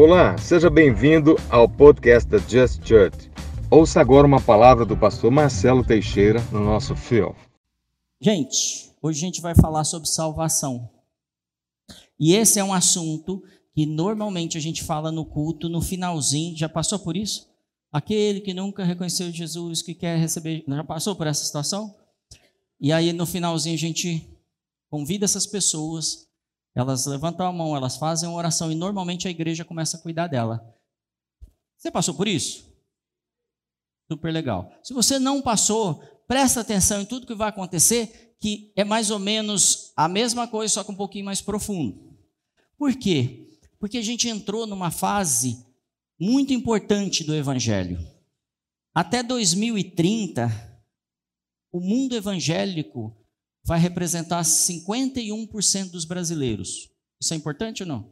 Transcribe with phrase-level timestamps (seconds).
[0.00, 3.28] Olá, seja bem-vindo ao podcast da Just Church.
[3.68, 7.34] Ouça agora uma palavra do pastor Marcelo Teixeira no nosso fio.
[8.20, 10.88] Gente, hoje a gente vai falar sobre salvação.
[12.16, 13.42] E esse é um assunto
[13.74, 16.56] que normalmente a gente fala no culto, no finalzinho.
[16.56, 17.48] Já passou por isso?
[17.90, 20.62] Aquele que nunca reconheceu Jesus, que quer receber.
[20.64, 21.92] Já passou por essa situação?
[22.80, 24.30] E aí no finalzinho a gente
[24.88, 26.27] convida essas pessoas
[26.80, 30.28] elas levantam a mão, elas fazem uma oração e normalmente a igreja começa a cuidar
[30.28, 30.64] dela.
[31.76, 32.72] Você passou por isso?
[34.10, 34.72] Super legal.
[34.82, 39.18] Se você não passou, presta atenção em tudo que vai acontecer, que é mais ou
[39.18, 42.16] menos a mesma coisa, só que um pouquinho mais profundo.
[42.76, 43.58] Por quê?
[43.80, 45.66] Porque a gente entrou numa fase
[46.18, 47.98] muito importante do evangelho.
[48.94, 50.48] Até 2030,
[51.72, 53.17] o mundo evangélico
[53.68, 56.88] vai representar 51% dos brasileiros.
[57.20, 58.10] Isso é importante ou não?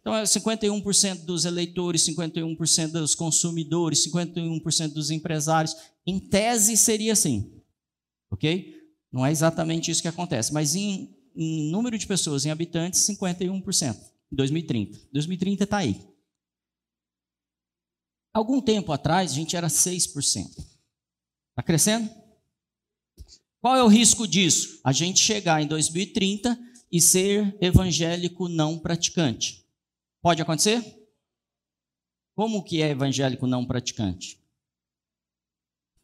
[0.00, 5.76] Então, é 51% dos eleitores, 51% dos consumidores, 51% dos empresários.
[6.06, 7.62] Em tese, seria assim.
[8.30, 8.78] Ok?
[9.12, 13.94] Não é exatamente isso que acontece, mas em, em número de pessoas, em habitantes, 51%.
[14.32, 14.98] Em 2030.
[15.12, 16.00] 2030 está aí.
[18.32, 20.14] Algum tempo atrás, a gente era 6%.
[20.16, 22.08] Está crescendo?
[23.60, 24.80] Qual é o risco disso?
[24.84, 26.58] A gente chegar em 2030
[26.90, 29.66] e ser evangélico não praticante.
[30.22, 30.82] Pode acontecer?
[32.34, 34.40] Como que é evangélico não praticante?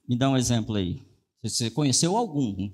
[0.07, 1.01] Me dá um exemplo aí.
[1.43, 2.73] Você conheceu algum?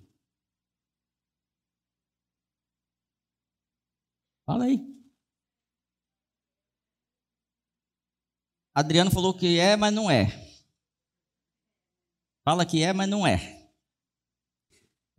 [4.46, 4.80] Fala aí.
[8.74, 10.26] Adriano falou que é, mas não é.
[12.42, 13.59] Fala que é, mas não é.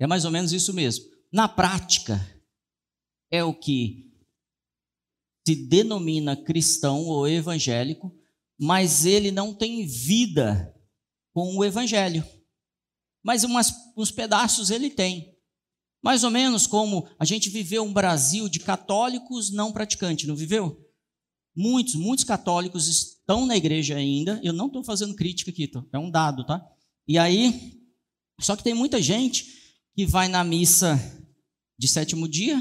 [0.01, 1.05] É mais ou menos isso mesmo.
[1.31, 2.19] Na prática,
[3.29, 4.11] é o que
[5.47, 8.11] se denomina cristão ou evangélico,
[8.59, 10.75] mas ele não tem vida
[11.31, 12.25] com o evangelho.
[13.23, 15.37] Mas umas, uns pedaços ele tem.
[16.03, 20.83] Mais ou menos como a gente viveu um Brasil de católicos não praticantes, não viveu?
[21.55, 24.41] Muitos, muitos católicos estão na igreja ainda.
[24.43, 26.59] Eu não estou fazendo crítica aqui, é um dado, tá?
[27.07, 27.79] E aí,
[28.39, 29.60] só que tem muita gente
[30.01, 30.97] que vai na missa
[31.77, 32.59] de sétimo dia,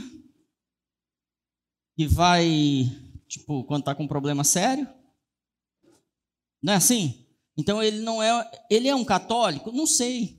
[1.97, 2.84] que vai,
[3.27, 4.87] tipo, quando está com um problema sério.
[6.62, 7.27] Não é assim?
[7.56, 9.73] Então ele não é, ele é um católico?
[9.73, 10.39] Não sei.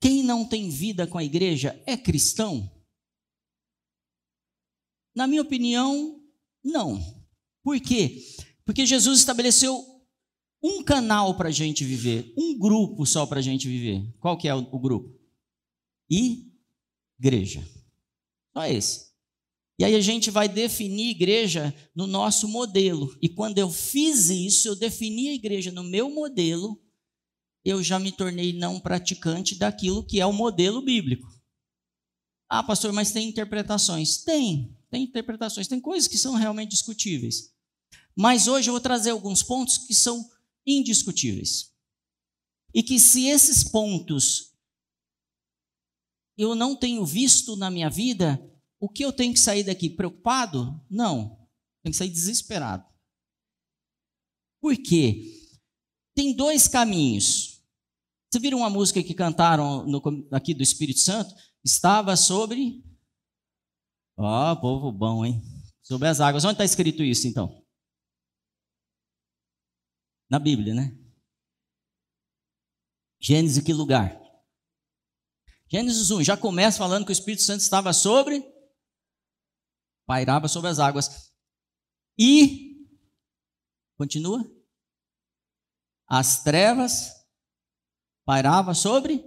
[0.00, 2.74] Quem não tem vida com a igreja é cristão?
[5.14, 6.18] Na minha opinião,
[6.64, 6.98] não.
[7.62, 8.24] Por quê?
[8.64, 9.99] Porque Jesus estabeleceu
[10.62, 14.06] um canal para a gente viver, um grupo só para a gente viver.
[14.18, 15.18] Qual que é o, grupo?
[16.10, 17.66] Igreja.
[18.52, 19.10] Só esse.
[19.78, 23.16] E aí a gente vai definir igreja no nosso modelo.
[23.22, 26.78] E quando eu fiz isso, eu defini a igreja no meu modelo,
[27.64, 31.26] eu já me tornei não praticante daquilo que é o modelo bíblico.
[32.48, 34.18] Ah, pastor, mas tem interpretações?
[34.18, 37.54] Tem, tem interpretações, tem coisas que são realmente discutíveis.
[38.14, 40.28] Mas hoje eu vou trazer alguns pontos que são
[40.66, 41.70] indiscutíveis.
[42.74, 44.50] E que se esses pontos
[46.36, 48.40] eu não tenho visto na minha vida,
[48.80, 50.80] o que eu tenho que sair daqui preocupado?
[50.88, 51.36] Não,
[51.82, 52.84] tenho que sair desesperado.
[54.60, 55.50] Por quê?
[56.14, 57.62] Tem dois caminhos.
[58.30, 61.34] Você viram uma música que cantaram no, aqui do Espírito Santo?
[61.64, 62.82] Estava sobre.
[64.16, 65.42] Ó, oh, povo bom, hein?
[65.82, 66.44] Sobre as águas.
[66.44, 67.59] Onde está escrito isso, então?
[70.30, 70.96] Na Bíblia, né?
[73.20, 74.16] Gênesis, que lugar?
[75.68, 78.40] Gênesis 1 já começa falando que o Espírito Santo estava sobre,
[80.06, 81.32] pairava sobre as águas.
[82.16, 82.86] E,
[83.96, 84.40] continua,
[86.06, 87.12] as trevas
[88.24, 89.24] pairava sobre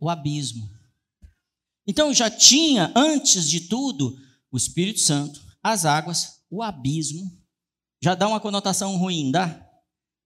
[0.00, 0.68] o abismo.
[1.86, 4.16] Então já tinha, antes de tudo,
[4.50, 7.43] o Espírito Santo, as águas, o abismo
[8.04, 9.66] já dá uma conotação ruim, dá?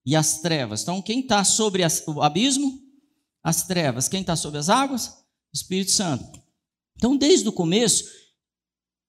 [0.04, 0.82] E as trevas.
[0.82, 2.82] Então, quem está sobre o abismo?
[3.40, 4.08] As trevas.
[4.08, 5.06] Quem está sobre as águas?
[5.06, 6.42] O Espírito Santo.
[6.96, 8.04] Então, desde o começo,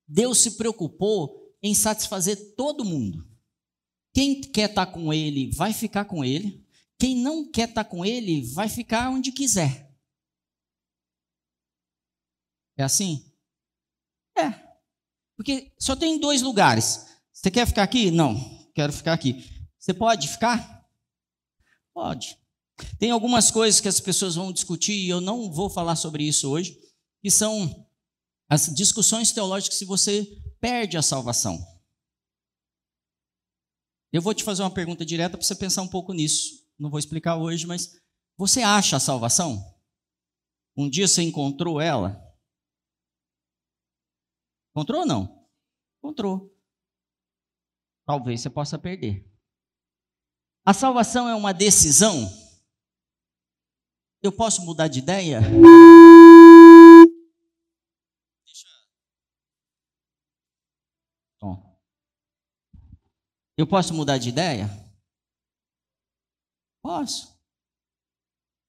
[0.07, 3.27] Deus se preocupou em satisfazer todo mundo.
[4.13, 6.63] Quem quer estar tá com Ele vai ficar com Ele.
[6.99, 9.91] Quem não quer estar tá com Ele vai ficar onde quiser.
[12.77, 13.33] É assim?
[14.37, 14.51] É.
[15.35, 17.07] Porque só tem dois lugares.
[17.33, 18.11] Você quer ficar aqui?
[18.11, 19.43] Não quero ficar aqui.
[19.77, 20.89] Você pode ficar?
[21.93, 22.37] Pode.
[22.97, 26.49] Tem algumas coisas que as pessoas vão discutir e eu não vou falar sobre isso
[26.49, 26.79] hoje,
[27.21, 27.85] que são
[28.47, 30.25] as discussões teológicas se você
[30.61, 31.59] perde a salvação.
[34.13, 36.65] Eu vou te fazer uma pergunta direta para você pensar um pouco nisso.
[36.79, 37.99] Não vou explicar hoje, mas
[38.37, 39.61] você acha a salvação?
[40.77, 42.17] Um dia você encontrou ela?
[44.71, 45.45] Encontrou ou não?
[45.97, 46.58] Encontrou.
[48.09, 49.23] Talvez você possa perder.
[50.65, 52.27] A salvação é uma decisão?
[54.19, 55.41] Eu posso mudar de ideia?
[63.55, 64.67] Eu posso mudar de ideia?
[66.81, 67.39] Posso.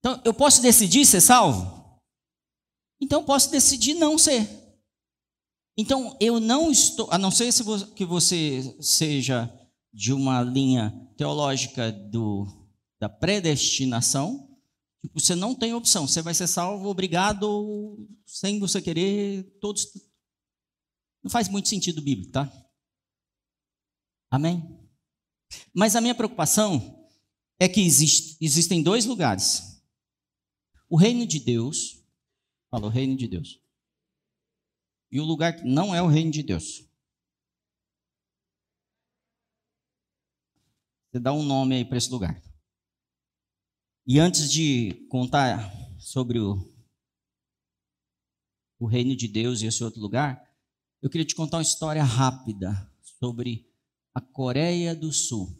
[0.00, 1.98] Então, eu posso decidir ser salvo?
[3.00, 4.59] Então, posso decidir não ser.
[5.80, 7.48] Então, eu não estou, a não ser
[7.96, 9.50] que você seja
[9.90, 12.46] de uma linha teológica do,
[13.00, 14.58] da predestinação,
[15.00, 19.86] tipo, você não tem opção, você vai ser salvo obrigado, sem você querer, todos.
[21.24, 22.52] Não faz muito sentido bíblico, tá?
[24.30, 24.78] Amém?
[25.72, 27.08] Mas a minha preocupação
[27.58, 29.82] é que existe, existem dois lugares.
[30.90, 32.04] O reino de Deus,
[32.70, 33.59] fala o reino de Deus,
[35.10, 36.88] e o lugar que não é o reino de Deus.
[41.10, 42.40] Você dá um nome aí para esse lugar.
[44.06, 46.56] E antes de contar sobre o,
[48.78, 50.48] o reino de Deus e esse outro lugar,
[51.02, 52.70] eu queria te contar uma história rápida
[53.18, 53.68] sobre
[54.14, 55.56] a Coreia do Sul.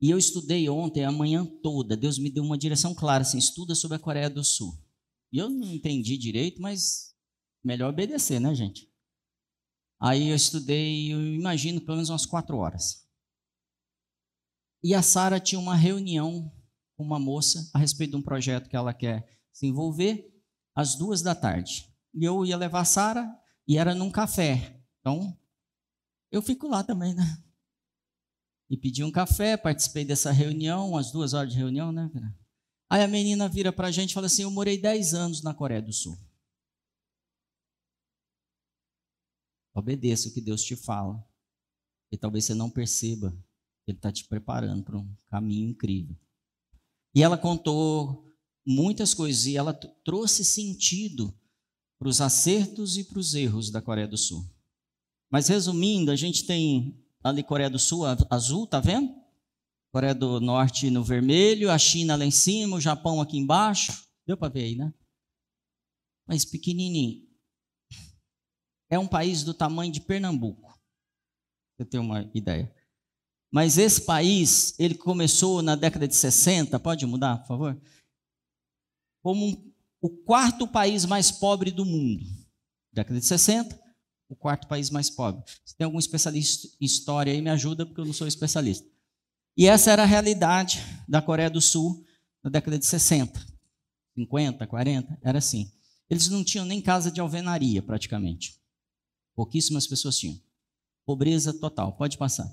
[0.00, 1.96] E eu estudei ontem a manhã toda.
[1.96, 4.76] Deus me deu uma direção clara, assim, estuda sobre a Coreia do Sul.
[5.32, 7.15] E eu não entendi direito, mas
[7.66, 8.88] melhor obedecer, né, gente?
[10.00, 13.04] Aí eu estudei, eu imagino, pelo menos umas quatro horas.
[14.84, 16.52] E a Sara tinha uma reunião
[16.96, 20.32] com uma moça a respeito de um projeto que ela quer se envolver,
[20.74, 21.92] às duas da tarde.
[22.14, 23.28] E eu ia levar a Sara
[23.66, 24.80] e era num café.
[25.00, 25.36] Então,
[26.30, 27.42] eu fico lá também, né?
[28.70, 32.10] E pedi um café, participei dessa reunião, umas duas horas de reunião, né?
[32.90, 35.82] Aí a menina vira pra gente e fala assim: Eu morei 10 anos na Coreia
[35.82, 36.16] do Sul.
[39.76, 41.22] Obedeça o que Deus te fala.
[42.10, 43.30] E talvez você não perceba
[43.84, 46.16] que Ele está te preparando para um caminho incrível.
[47.14, 48.34] E ela contou
[48.66, 51.38] muitas coisas e ela trouxe sentido
[51.98, 54.48] para os acertos e para os erros da Coreia do Sul.
[55.30, 59.14] Mas resumindo, a gente tem ali Coreia do Sul azul, tá vendo?
[59.92, 64.06] Coreia do Norte no vermelho, a China lá em cima, o Japão aqui embaixo.
[64.26, 64.92] Deu para ver aí, né?
[66.26, 67.25] Mas pequenininho.
[68.88, 70.78] É um país do tamanho de Pernambuco.
[71.76, 72.72] Você tem uma ideia.
[73.50, 77.80] Mas esse país, ele começou na década de 60, pode mudar, por favor?
[79.22, 82.24] Como um, o quarto país mais pobre do mundo.
[82.92, 83.78] Década de 60,
[84.28, 85.42] o quarto país mais pobre.
[85.64, 88.86] Se tem algum especialista em história aí, me ajuda, porque eu não sou especialista.
[89.56, 92.04] E essa era a realidade da Coreia do Sul
[92.42, 93.44] na década de 60,
[94.14, 95.72] 50, 40, era assim.
[96.08, 98.60] Eles não tinham nem casa de alvenaria, praticamente.
[99.36, 100.40] Pouquíssimas pessoas tinham.
[101.04, 101.92] Pobreza total.
[101.96, 102.52] Pode passar.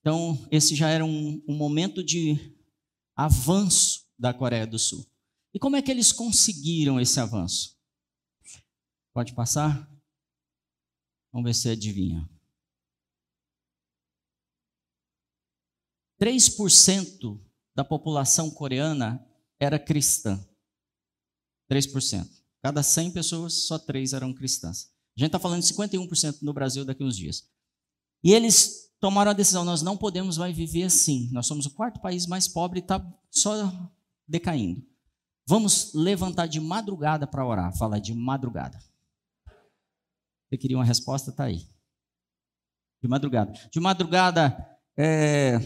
[0.00, 2.56] Então, esse já era um, um momento de
[3.16, 5.04] avanço da Coreia do Sul.
[5.52, 7.76] E como é que eles conseguiram esse avanço?
[9.12, 9.90] Pode passar?
[11.32, 12.28] Vamos ver se adivinha.
[16.20, 17.40] 3%
[17.74, 19.26] da população coreana
[19.58, 20.42] era cristã.
[21.68, 22.43] 3%.
[22.64, 24.90] Cada 100 pessoas, só 3 eram cristãs.
[25.14, 27.46] A gente está falando de 51% no Brasil daqui a uns dias.
[28.24, 31.28] E eles tomaram a decisão: nós não podemos mais viver assim.
[31.30, 33.70] Nós somos o quarto país mais pobre e está só
[34.26, 34.82] decaindo.
[35.46, 37.76] Vamos levantar de madrugada para orar.
[37.76, 38.78] Fala de madrugada.
[40.48, 41.32] Você queria uma resposta?
[41.32, 41.68] Está aí.
[43.02, 43.52] De madrugada.
[43.70, 44.56] De madrugada,
[44.96, 45.58] é...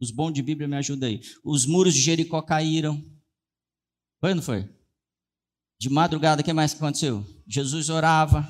[0.00, 1.20] os bons de Bíblia me ajudam aí.
[1.44, 2.96] Os muros de Jericó caíram.
[4.18, 4.74] Foi ou não foi?
[5.78, 7.24] De madrugada, o que mais aconteceu?
[7.46, 8.46] Jesus orava.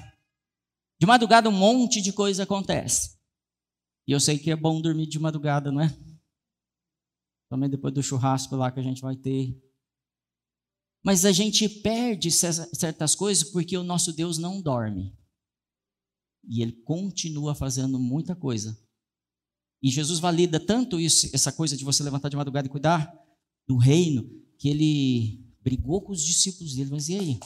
[0.99, 3.17] De madrugada, um monte de coisa acontece.
[4.07, 5.89] E eu sei que é bom dormir de madrugada, não é?
[7.51, 9.61] Também depois do churrasco lá que a gente vai ter.
[11.05, 15.17] Mas a gente perde certas coisas porque o nosso Deus não dorme.
[16.49, 18.77] E ele continua fazendo muita coisa.
[19.83, 23.13] E Jesus valida tanto isso, essa coisa de você levantar de madrugada e cuidar
[23.69, 24.25] do reino,
[24.59, 26.91] que ele brigou com os discípulos dele.
[26.93, 27.41] Mas e aí?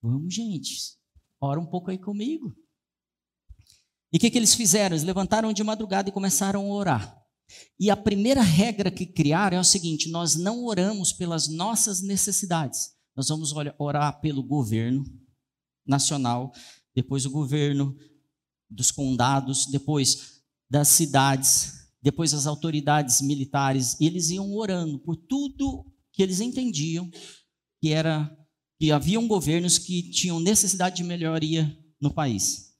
[0.00, 0.96] Vamos, gente,
[1.40, 2.54] ora um pouco aí comigo.
[4.12, 4.94] E o que, que eles fizeram?
[4.94, 7.18] Eles levantaram de madrugada e começaram a orar.
[7.80, 12.92] E a primeira regra que criaram é o seguinte: nós não oramos pelas nossas necessidades.
[13.16, 15.04] Nós vamos orar pelo governo
[15.84, 16.52] nacional,
[16.94, 17.96] depois o governo
[18.70, 25.91] dos condados, depois das cidades, depois as autoridades militares, e eles iam orando por tudo
[26.12, 27.10] que eles entendiam
[27.80, 28.30] que era
[28.78, 32.76] que haviam governos que tinham necessidade de melhoria no país.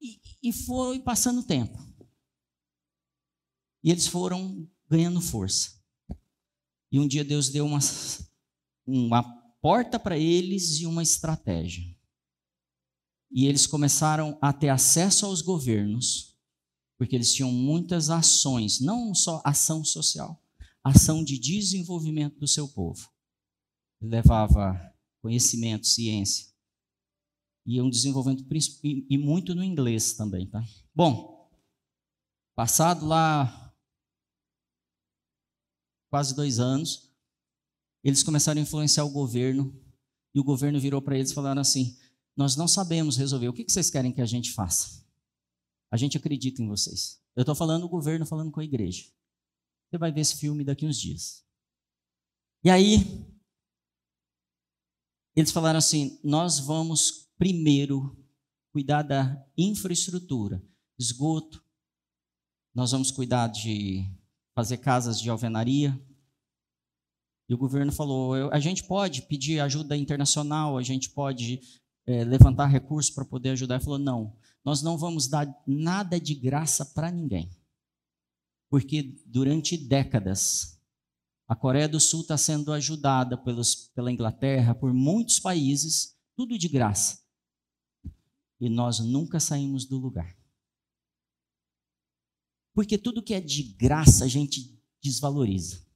[0.00, 1.78] E, e foi passando o tempo.
[3.82, 5.82] E eles foram ganhando força.
[6.92, 7.78] E um dia Deus deu uma,
[8.86, 9.22] uma
[9.62, 11.84] porta para eles e uma estratégia.
[13.30, 16.36] E eles começaram a ter acesso aos governos,
[16.98, 20.42] porque eles tinham muitas ações, não só ação social,
[20.90, 23.08] ação de desenvolvimento do seu povo.
[24.00, 26.54] Ele levava conhecimento, ciência.
[27.66, 28.46] E um desenvolvimento
[28.84, 30.64] e muito no inglês também, tá?
[30.94, 31.50] Bom,
[32.54, 33.74] passado lá
[36.08, 37.10] quase dois anos,
[38.04, 39.74] eles começaram a influenciar o governo
[40.32, 41.98] e o governo virou para eles e falaram assim:
[42.36, 43.48] Nós não sabemos resolver.
[43.48, 45.04] O que vocês querem que a gente faça?
[45.90, 47.20] A gente acredita em vocês.
[47.34, 49.06] Eu estou falando o governo falando com a igreja.
[49.96, 51.42] Você vai ver esse filme daqui uns dias.
[52.62, 53.26] E aí,
[55.34, 58.14] eles falaram assim: nós vamos primeiro
[58.70, 60.62] cuidar da infraestrutura,
[60.98, 61.64] esgoto,
[62.74, 64.04] nós vamos cuidar de
[64.54, 65.98] fazer casas de alvenaria.
[67.48, 72.66] E o governo falou: a gente pode pedir ajuda internacional, a gente pode é, levantar
[72.66, 73.76] recursos para poder ajudar.
[73.76, 77.50] Ele falou: não, nós não vamos dar nada de graça para ninguém.
[78.68, 80.76] Porque durante décadas
[81.48, 86.68] a Coreia do Sul está sendo ajudada pelos, pela Inglaterra, por muitos países, tudo de
[86.68, 87.24] graça.
[88.60, 90.36] E nós nunca saímos do lugar.
[92.74, 95.86] Porque tudo que é de graça a gente desvaloriza.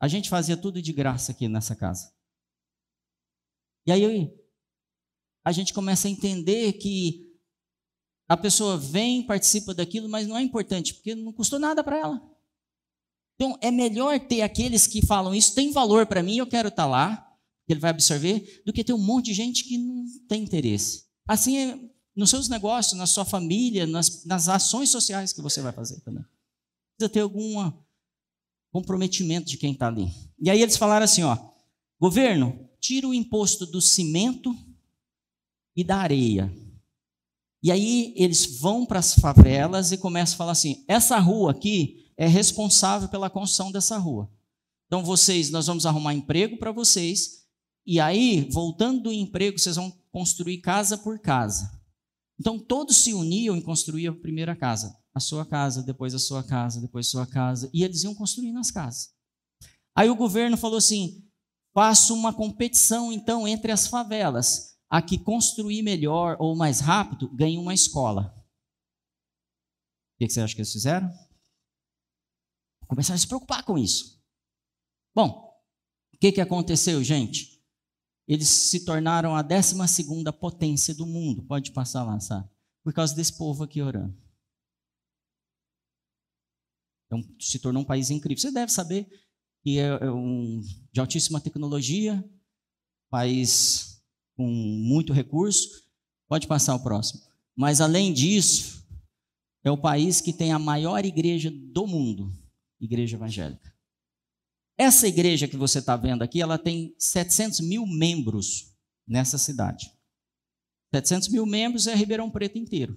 [0.00, 2.12] A gente fazia tudo de graça aqui nessa casa.
[3.86, 4.32] E aí
[5.44, 7.27] a gente começa a entender que
[8.28, 12.22] a pessoa vem, participa daquilo, mas não é importante, porque não custou nada para ela.
[13.34, 16.82] Então, é melhor ter aqueles que falam isso tem valor para mim, eu quero estar
[16.82, 20.42] tá lá, ele vai absorver, do que ter um monte de gente que não tem
[20.42, 21.04] interesse.
[21.26, 21.78] Assim é
[22.14, 26.24] nos seus negócios, na sua família, nas, nas ações sociais que você vai fazer também.
[26.96, 27.72] Precisa ter algum
[28.72, 30.12] comprometimento de quem está ali.
[30.38, 31.38] E aí eles falaram assim: ó,
[32.00, 34.52] governo, tira o imposto do cimento
[35.76, 36.52] e da areia.
[37.62, 42.06] E aí eles vão para as favelas e começam a falar assim: essa rua aqui
[42.16, 44.30] é responsável pela construção dessa rua.
[44.86, 47.44] Então, vocês, nós vamos arrumar emprego para vocês,
[47.86, 51.70] e aí, voltando do emprego, vocês vão construir casa por casa.
[52.40, 54.96] Então, todos se uniam em construir a primeira casa.
[55.14, 57.68] A sua casa, depois a sua casa, depois a sua casa.
[57.72, 59.10] E eles iam construindo as casas.
[59.94, 61.24] Aí o governo falou assim:
[61.74, 64.77] faça uma competição, então, entre as favelas.
[64.90, 68.34] A que construir melhor ou mais rápido ganha uma escola.
[70.14, 71.08] O que você acha que eles fizeram?
[72.86, 74.18] Começaram a se preocupar com isso.
[75.14, 75.48] Bom,
[76.14, 77.62] o que, que aconteceu, gente?
[78.26, 79.74] Eles se tornaram a 12
[80.40, 81.44] potência do mundo.
[81.44, 82.48] Pode passar lá, sabe?
[82.82, 84.16] Por causa desse povo aqui orando.
[87.06, 88.40] Então, se tornou um país incrível.
[88.40, 89.06] Você deve saber
[89.62, 90.60] que é, é um
[90.92, 92.22] de altíssima tecnologia,
[93.10, 93.87] país
[94.38, 95.84] com muito recurso.
[96.28, 97.20] Pode passar o próximo.
[97.56, 98.86] Mas além disso,
[99.64, 102.32] é o país que tem a maior igreja do mundo
[102.80, 103.76] igreja evangélica.
[104.76, 108.72] Essa igreja que você está vendo aqui, ela tem 700 mil membros
[109.04, 109.92] nessa cidade.
[110.94, 112.94] 700 mil membros é Ribeirão Preto inteiro.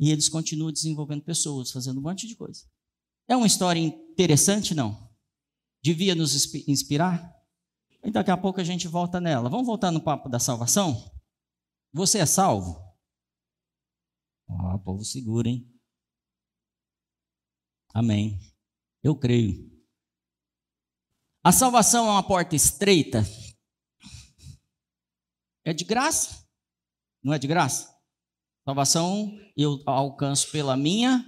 [0.00, 2.64] E eles continuam desenvolvendo pessoas, fazendo um monte de coisa.
[3.28, 5.08] É uma história interessante, não?
[5.80, 7.35] Devia nos inspirar?
[8.06, 9.50] E daqui a pouco a gente volta nela.
[9.50, 11.12] Vamos voltar no papo da salvação?
[11.92, 12.80] Você é salvo?
[14.48, 15.68] Ah, povo seguro, hein?
[17.92, 18.38] Amém.
[19.02, 19.68] Eu creio.
[21.42, 23.24] A salvação é uma porta estreita.
[25.64, 26.48] É de graça?
[27.24, 27.92] Não é de graça?
[28.64, 31.24] Salvação eu alcanço pela minha.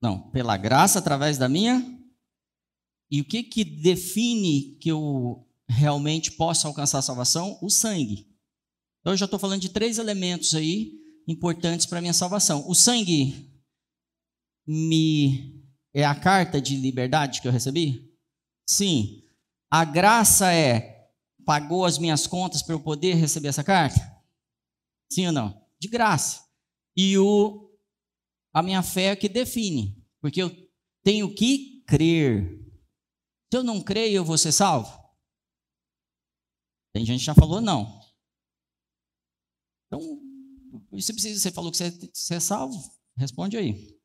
[0.00, 1.97] Não, pela graça através da minha.
[3.10, 7.58] E o que que define que eu realmente posso alcançar a salvação?
[7.62, 8.28] O sangue.
[9.00, 10.92] Então eu já estou falando de três elementos aí
[11.26, 12.68] importantes para a minha salvação.
[12.68, 13.50] O sangue
[14.66, 15.58] me
[15.94, 18.14] é a carta de liberdade que eu recebi?
[18.68, 19.22] Sim.
[19.70, 21.10] A graça é
[21.44, 24.00] pagou as minhas contas para eu poder receber essa carta?
[25.10, 25.66] Sim ou não?
[25.80, 26.44] De graça.
[26.96, 27.68] E o
[28.52, 30.50] a minha fé é que define, porque eu
[31.02, 32.67] tenho que crer.
[33.50, 34.88] Se eu não creio, eu vou ser salvo?
[36.92, 38.00] Tem gente que já falou não.
[39.86, 40.00] Então,
[40.90, 42.76] você precisa, você falou que você, você é salvo?
[43.16, 43.98] Responde aí.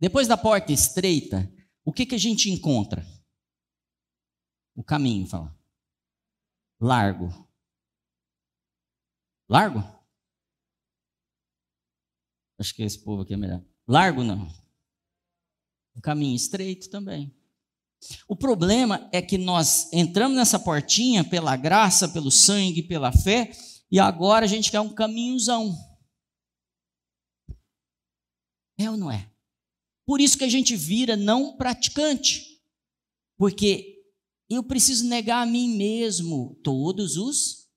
[0.00, 1.52] Depois da porta estreita,
[1.84, 3.04] o que, que a gente encontra?
[4.74, 5.56] O caminho, fala.
[6.80, 7.28] Largo.
[9.48, 9.80] Largo?
[12.58, 13.62] Acho que esse povo aqui é melhor.
[13.86, 14.61] Largo não.
[15.94, 17.34] O caminho estreito também.
[18.28, 23.52] O problema é que nós entramos nessa portinha pela graça, pelo sangue, pela fé,
[23.90, 25.76] e agora a gente quer um caminhozão.
[28.78, 29.30] É ou não é?
[30.04, 32.60] Por isso que a gente vira não praticante.
[33.36, 34.02] Porque
[34.48, 37.68] eu preciso negar a mim mesmo todos os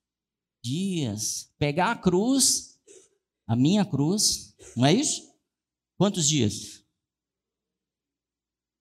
[0.62, 1.52] dias.
[1.58, 2.80] Pegar a cruz,
[3.46, 5.22] a minha cruz, não é isso?
[5.96, 6.84] Quantos dias?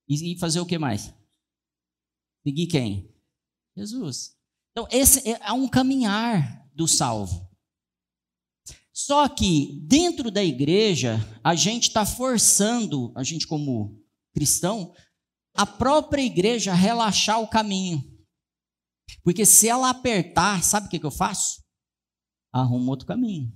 [0.08, 1.14] E fazer o que mais?
[2.44, 3.14] Seguir quem?
[3.76, 4.36] Jesus.
[4.72, 7.50] Então, esse é um caminhar do salvo.
[8.94, 14.02] Só que dentro da igreja, a gente está forçando, a gente como
[14.34, 14.94] cristão,
[15.54, 18.04] a própria igreja a relaxar o caminho.
[19.24, 21.64] Porque se ela apertar, sabe o que, que eu faço?
[22.54, 23.52] Arrumo outro caminho.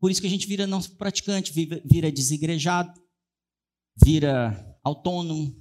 [0.00, 3.00] Por isso que a gente vira não praticante, vira desigrejado,
[3.96, 5.54] vira autônomo,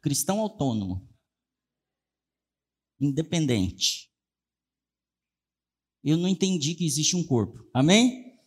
[0.00, 1.08] cristão autônomo,
[3.00, 4.10] independente.
[6.02, 7.68] Eu não entendi que existe um corpo.
[7.74, 8.38] Amém?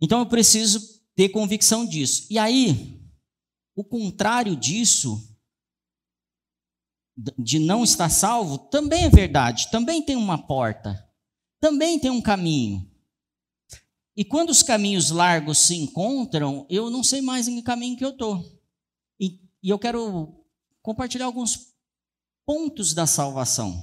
[0.00, 2.26] Então eu preciso ter convicção disso.
[2.30, 3.00] E aí,
[3.74, 5.34] o contrário disso,
[7.38, 9.70] de não estar salvo, também é verdade.
[9.70, 11.02] Também tem uma porta.
[11.58, 12.90] Também tem um caminho.
[14.16, 18.04] E quando os caminhos largos se encontram, eu não sei mais em que caminho que
[18.04, 18.42] eu estou.
[19.20, 20.46] E eu quero
[20.80, 21.74] compartilhar alguns
[22.46, 23.76] pontos da salvação.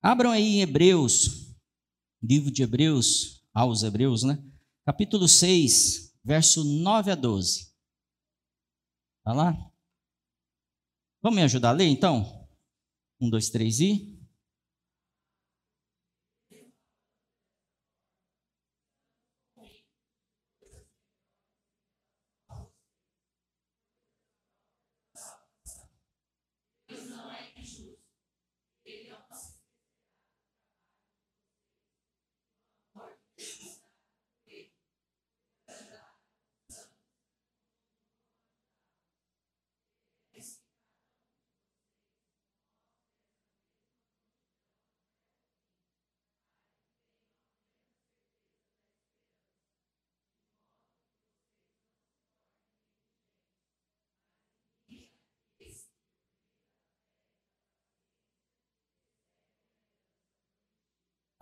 [0.00, 1.56] Abram aí em Hebreus,
[2.22, 4.38] livro de Hebreus, aos Hebreus, né?
[4.84, 7.72] Capítulo 6, verso 9 a 12.
[9.24, 9.72] Tá lá?
[11.22, 12.48] Vamos me ajudar a ler então?
[13.20, 14.11] Um, dois, três e.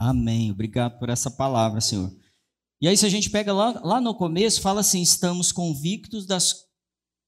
[0.01, 0.51] Amém.
[0.51, 2.11] Obrigado por essa palavra, Senhor.
[2.81, 6.65] E aí, se a gente pega lá, lá no começo, fala assim: estamos convictos das,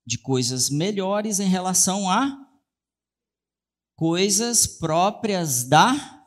[0.06, 2.35] de coisas melhores em relação a
[3.94, 6.24] coisas próprias da.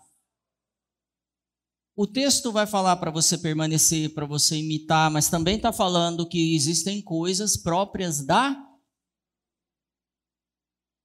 [1.98, 6.54] O texto vai falar para você permanecer, para você imitar, mas também está falando que
[6.54, 8.56] existem coisas próprias da.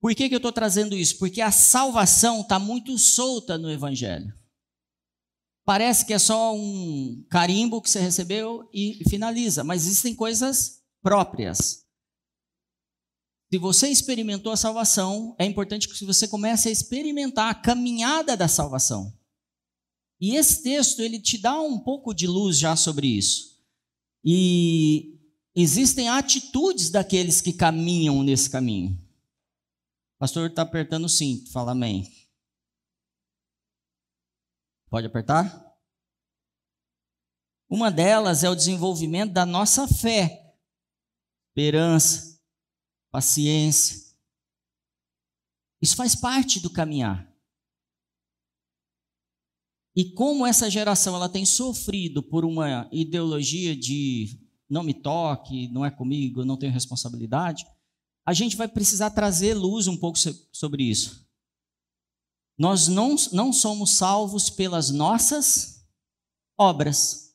[0.02, 1.18] Por que, que eu estou trazendo isso?
[1.18, 4.38] Porque a salvação está muito solta no Evangelho.
[5.64, 11.84] Parece que é só um carimbo que você recebeu e finaliza, mas existem coisas próprias.
[13.52, 18.46] Se você experimentou a salvação, é importante que você comece a experimentar a caminhada da
[18.46, 19.12] salvação.
[20.20, 23.58] E esse texto ele te dá um pouco de luz já sobre isso.
[24.24, 25.18] E
[25.54, 28.92] existem atitudes daqueles que caminham nesse caminho.
[28.92, 32.06] O pastor está apertando o cinto, fala amém.
[34.90, 35.70] Pode apertar?
[37.68, 40.52] Uma delas é o desenvolvimento da nossa fé,
[41.48, 42.42] esperança,
[43.12, 43.96] paciência.
[45.80, 47.32] Isso faz parte do caminhar.
[49.94, 55.84] E como essa geração ela tem sofrido por uma ideologia de não me toque, não
[55.84, 57.64] é comigo, não tenho responsabilidade,
[58.26, 60.18] a gente vai precisar trazer luz um pouco
[60.52, 61.29] sobre isso.
[62.60, 65.82] Nós não, não somos salvos pelas nossas
[66.58, 67.34] obras.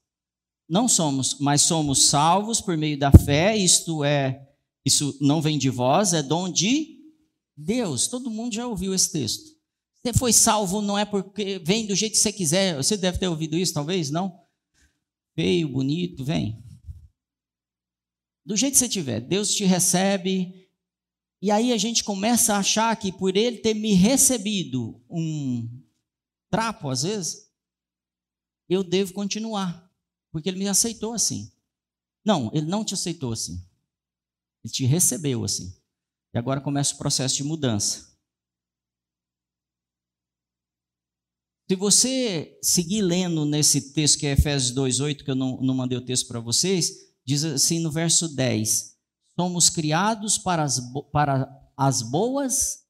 [0.70, 4.48] Não somos, mas somos salvos por meio da fé, isto é,
[4.86, 7.00] isso não vem de vós, é dom de
[7.58, 8.06] Deus.
[8.06, 9.56] Todo mundo já ouviu esse texto.
[9.96, 12.76] Você foi salvo não é porque vem do jeito que você quiser.
[12.76, 14.40] Você deve ter ouvido isso, talvez, não?
[15.34, 16.64] Feio, bonito, vem.
[18.46, 20.65] Do jeito que você tiver, Deus te recebe
[21.42, 25.68] E aí a gente começa a achar que por ele ter me recebido um
[26.50, 27.52] trapo, às vezes,
[28.70, 29.92] eu devo continuar,
[30.32, 31.52] porque ele me aceitou assim.
[32.26, 33.64] Não, ele não te aceitou assim.
[34.64, 35.76] Ele te recebeu assim.
[36.34, 38.16] E agora começa o processo de mudança.
[41.70, 45.98] Se você seguir lendo nesse texto que é Efésios 2,8, que eu não, não mandei
[45.98, 46.92] o texto para vocês,
[47.26, 48.95] diz assim no verso 10:
[49.38, 50.80] Somos criados para as,
[51.12, 52.88] para as boas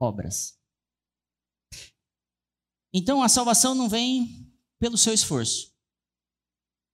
[0.00, 0.58] obras.
[2.92, 5.74] Então a salvação não vem pelo seu esforço.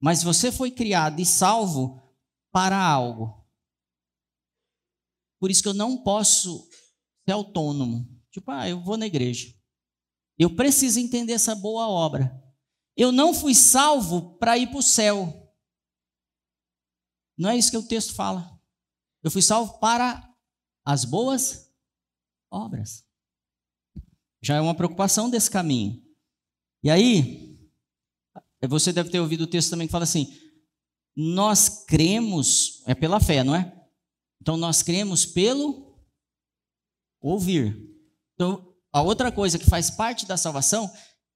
[0.00, 2.02] Mas você foi criado e salvo
[2.50, 3.46] para algo.
[5.38, 6.68] Por isso que eu não posso
[7.24, 8.08] ser autônomo.
[8.30, 9.54] Tipo, ah, eu vou na igreja.
[10.38, 12.40] Eu preciso entender essa boa obra.
[12.96, 15.54] Eu não fui salvo para ir para o céu.
[17.38, 18.51] Não é isso que o texto fala.
[19.22, 20.28] Eu fui salvo para
[20.84, 21.72] as boas
[22.50, 23.04] obras.
[24.42, 26.02] Já é uma preocupação desse caminho.
[26.82, 27.58] E aí,
[28.68, 30.36] você deve ter ouvido o texto também que fala assim:
[31.16, 33.72] nós cremos, é pela fé, não é?
[34.40, 35.96] Então nós cremos pelo
[37.20, 37.88] ouvir.
[38.34, 40.92] Então, a outra coisa que faz parte da salvação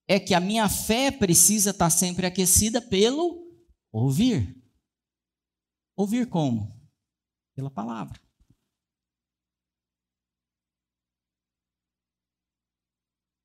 [0.08, 3.46] é que a minha fé precisa estar sempre aquecida pelo
[3.92, 4.60] ouvir.
[5.96, 6.75] Ouvir como?
[7.56, 8.20] Pela palavra.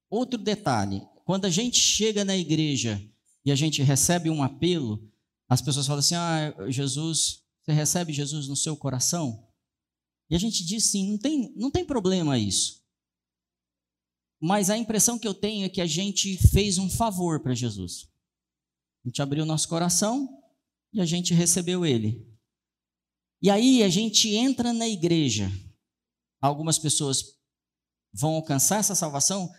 [0.08, 3.02] Outro detalhe: quando a gente chega na igreja
[3.43, 5.10] e a gente recebe um apelo,
[5.50, 9.47] as pessoas falam assim: Ah, Jesus, você recebe Jesus no seu coração?
[10.30, 12.82] E a gente diz sim, não tem, não tem problema isso.
[14.39, 18.10] Mas a impressão que eu tenho é que a gente fez um favor para Jesus.
[19.04, 20.41] A gente abriu nosso coração
[20.93, 22.31] e a gente recebeu ele.
[23.41, 25.51] E aí a gente entra na igreja.
[26.39, 27.39] Algumas pessoas
[28.13, 29.51] vão alcançar essa salvação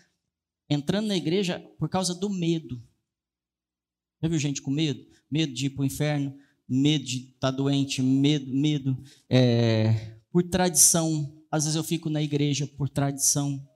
[0.69, 2.81] entrando na igreja por causa do medo.
[4.21, 5.05] Já viu gente com medo?
[5.29, 10.43] Medo de ir para o inferno, medo de estar tá doente, medo, medo é, por
[10.43, 11.43] tradição.
[11.51, 13.67] Às vezes eu fico na igreja por tradição.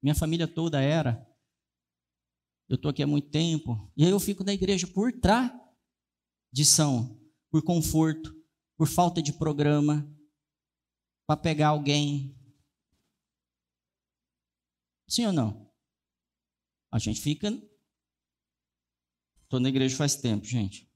[0.00, 1.26] Minha família toda era.
[2.68, 3.90] Eu estou aqui há muito tempo.
[3.96, 7.20] E aí eu fico na igreja por tradição,
[7.52, 8.34] por conforto,
[8.76, 10.04] por falta de programa,
[11.24, 12.34] para pegar alguém,
[15.12, 15.70] Sim ou não?
[16.90, 17.50] A gente fica.
[19.42, 20.90] Estou na igreja faz tempo, gente.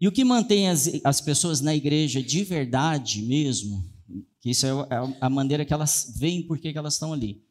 [0.00, 3.86] E o que mantém as, as pessoas na igreja de verdade mesmo,
[4.40, 7.46] que isso é, é a maneira que elas veem por que elas estão ali,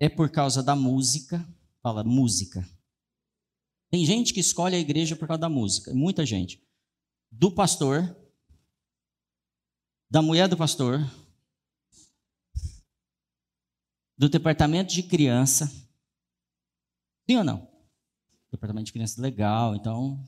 [0.00, 1.48] é por causa da música.
[1.80, 2.68] Fala, música.
[3.92, 6.66] Tem gente que escolhe a igreja por causa da música, muita gente.
[7.30, 8.16] Do pastor,
[10.10, 10.98] da mulher do pastor,
[14.16, 15.66] do departamento de criança.
[17.28, 17.70] Sim ou não?
[18.50, 20.26] Departamento de criança legal, então.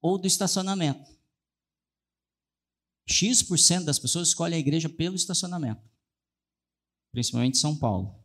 [0.00, 1.10] Ou do estacionamento.
[3.08, 5.82] X% das pessoas escolhem a igreja pelo estacionamento.
[7.10, 8.24] Principalmente em São Paulo.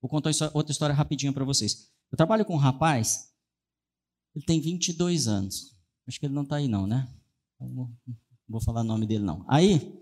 [0.00, 1.92] Vou contar outra história rapidinho para vocês.
[2.10, 3.29] Eu trabalho com um rapaz,
[4.40, 5.76] ele tem 22 anos.
[6.08, 7.08] Acho que ele não está aí não, né?
[7.60, 7.90] Não
[8.48, 9.44] vou falar o nome dele não.
[9.46, 10.00] Aí,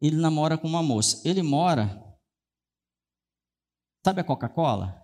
[0.00, 1.26] ele namora com uma moça.
[1.26, 2.04] Ele mora
[4.04, 5.00] Sabe a Coca-Cola?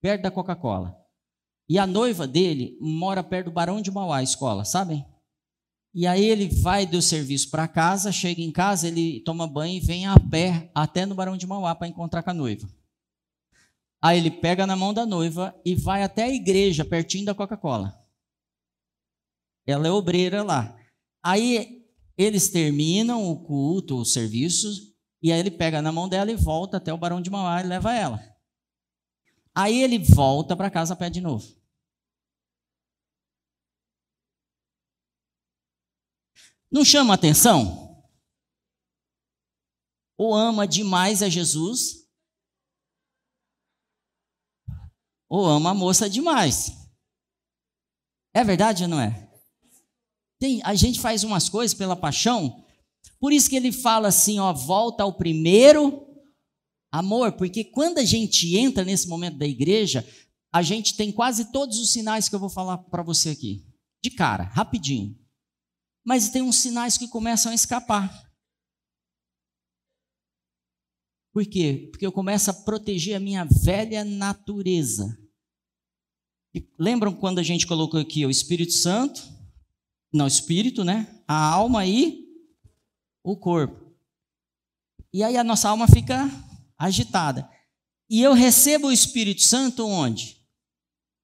[0.00, 0.98] Perto da Coca-Cola.
[1.68, 5.06] E a noiva dele mora perto do Barão de Mauá, a escola, sabem?
[5.94, 9.80] E aí ele vai do serviço para casa, chega em casa, ele toma banho e
[9.80, 12.68] vem a pé até no Barão de Mauá para encontrar com a noiva.
[14.02, 17.96] Aí ele pega na mão da noiva e vai até a igreja, pertinho da Coca-Cola.
[19.64, 20.76] Ela é obreira lá.
[21.22, 21.86] Aí
[22.18, 26.78] eles terminam o culto, o serviço, e aí ele pega na mão dela e volta
[26.78, 28.20] até o Barão de Mauá e leva ela.
[29.54, 31.46] Aí ele volta para casa a pé de novo.
[36.68, 38.02] Não chama atenção?
[40.16, 42.01] Ou ama demais a Jesus?
[45.32, 46.72] Ou ama a moça demais?
[48.34, 49.32] É verdade ou não é?
[50.38, 52.64] Tem, a gente faz umas coisas pela paixão,
[53.18, 56.12] por isso que ele fala assim, ó, volta ao primeiro
[56.92, 60.06] Amor, porque quando a gente entra nesse momento da igreja,
[60.52, 63.66] a gente tem quase todos os sinais que eu vou falar para você aqui.
[64.04, 65.18] De cara, rapidinho.
[66.04, 68.30] Mas tem uns sinais que começam a escapar.
[71.32, 71.88] Por quê?
[71.90, 75.18] Porque eu começo a proteger a minha velha natureza.
[76.54, 79.22] E lembram quando a gente colocou aqui o Espírito Santo?
[80.12, 81.22] Não, Espírito, né?
[81.26, 82.26] A alma e
[83.24, 83.92] o corpo.
[85.12, 86.30] E aí a nossa alma fica
[86.76, 87.48] agitada.
[88.08, 90.36] E eu recebo o Espírito Santo onde?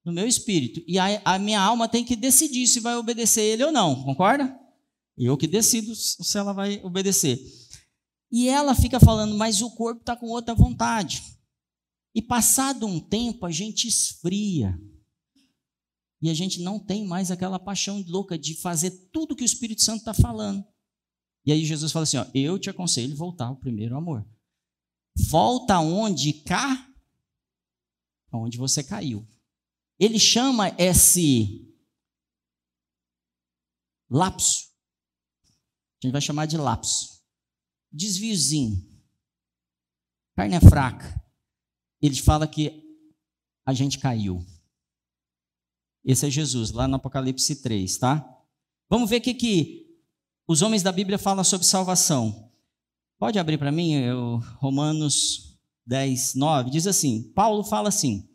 [0.03, 0.81] No meu espírito.
[0.87, 4.57] E a, a minha alma tem que decidir se vai obedecer ele ou não, concorda?
[5.17, 7.39] Eu que decido se ela vai obedecer.
[8.31, 11.23] E ela fica falando, mas o corpo está com outra vontade.
[12.15, 14.79] E passado um tempo, a gente esfria.
[16.21, 19.81] E a gente não tem mais aquela paixão louca de fazer tudo que o Espírito
[19.81, 20.65] Santo está falando.
[21.45, 24.27] E aí Jesus fala assim: ó, eu te aconselho voltar ao primeiro amor.
[25.29, 26.87] Volta onde cá,
[28.31, 29.27] onde você caiu.
[29.97, 31.69] Ele chama esse
[34.09, 34.69] lapso.
[36.01, 37.21] A gente vai chamar de lapso.
[37.91, 38.87] Desviozinho.
[40.35, 41.19] Carne é fraca.
[42.01, 42.81] Ele fala que
[43.65, 44.45] a gente caiu.
[46.03, 48.25] Esse é Jesus, lá no Apocalipse 3, tá?
[48.89, 49.85] Vamos ver o que, que
[50.47, 52.51] os homens da Bíblia falam sobre salvação.
[53.19, 56.71] Pode abrir para mim, eu, Romanos 10, 9.
[56.71, 58.27] Diz assim: Paulo fala assim: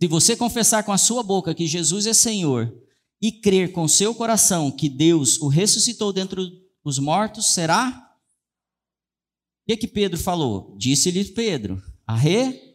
[0.00, 2.74] Se você confessar com a sua boca que Jesus é Senhor
[3.20, 6.40] e crer com seu coração que Deus o ressuscitou dentre
[6.82, 8.10] os mortos, será?
[9.62, 10.74] O que, que Pedro falou?
[10.78, 12.66] Disse-lhe Pedro: Arre?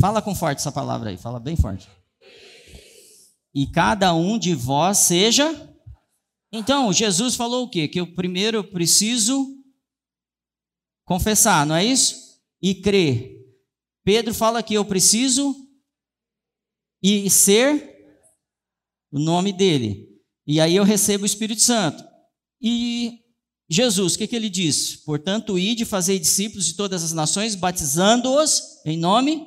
[0.00, 1.88] Fala com forte essa palavra aí, fala bem forte
[3.54, 5.70] e cada um de vós seja.
[6.52, 7.86] Então, Jesus falou o quê?
[7.86, 9.62] Que eu primeiro preciso
[11.04, 12.40] confessar, não é isso?
[12.60, 13.34] E crer.
[14.04, 15.54] Pedro fala que eu preciso
[17.02, 17.94] e ser
[19.12, 20.08] o nome dele.
[20.46, 22.04] E aí eu recebo o Espírito Santo.
[22.60, 23.20] E
[23.68, 24.96] Jesus, o que, que ele diz?
[24.96, 29.46] Portanto, ide fazer discípulos de todas as nações, batizando-os em nome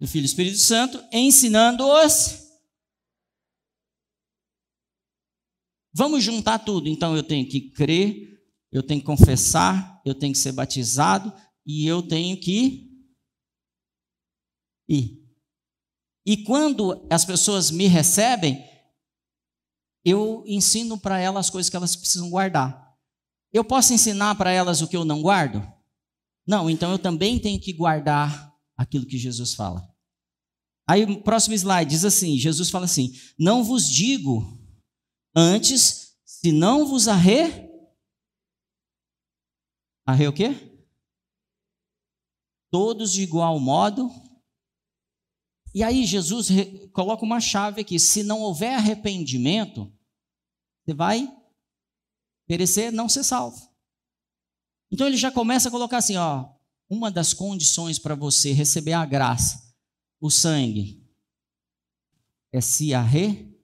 [0.00, 2.47] do Filho Espírito Santo, ensinando-os
[5.98, 6.88] Vamos juntar tudo.
[6.88, 11.34] Então eu tenho que crer, eu tenho que confessar, eu tenho que ser batizado
[11.66, 12.88] e eu tenho que
[14.88, 15.28] ir.
[16.24, 18.64] E quando as pessoas me recebem,
[20.04, 22.96] eu ensino para elas as coisas que elas precisam guardar.
[23.52, 25.66] Eu posso ensinar para elas o que eu não guardo?
[26.46, 29.84] Não, então eu também tenho que guardar aquilo que Jesus fala.
[30.88, 34.57] Aí o próximo slide diz assim: Jesus fala assim: Não vos digo
[35.40, 37.70] Antes, se não vos arre.
[40.04, 40.48] Arre o quê?
[42.72, 44.10] Todos de igual modo.
[45.72, 46.48] E aí Jesus
[46.92, 49.96] coloca uma chave aqui: se não houver arrependimento,
[50.84, 51.32] você vai
[52.48, 53.72] perecer, não ser salvo.
[54.90, 56.52] Então ele já começa a colocar assim, ó,
[56.90, 59.72] uma das condições para você receber a graça,
[60.20, 61.08] o sangue,
[62.52, 63.57] é se arrepender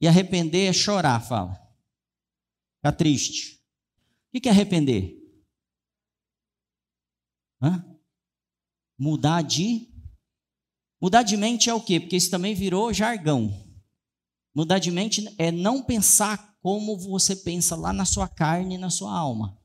[0.00, 1.54] e arrepender é chorar, fala.
[2.76, 3.60] Ficar triste.
[4.34, 5.18] O que é arrepender?
[7.60, 7.84] Hã?
[8.98, 9.88] Mudar de.
[11.00, 12.00] Mudar de mente é o quê?
[12.00, 13.66] Porque isso também virou jargão.
[14.54, 18.90] Mudar de mente é não pensar como você pensa lá na sua carne e na
[18.90, 19.58] sua alma.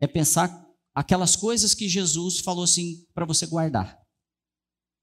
[0.00, 4.00] É pensar aquelas coisas que Jesus falou assim para você guardar.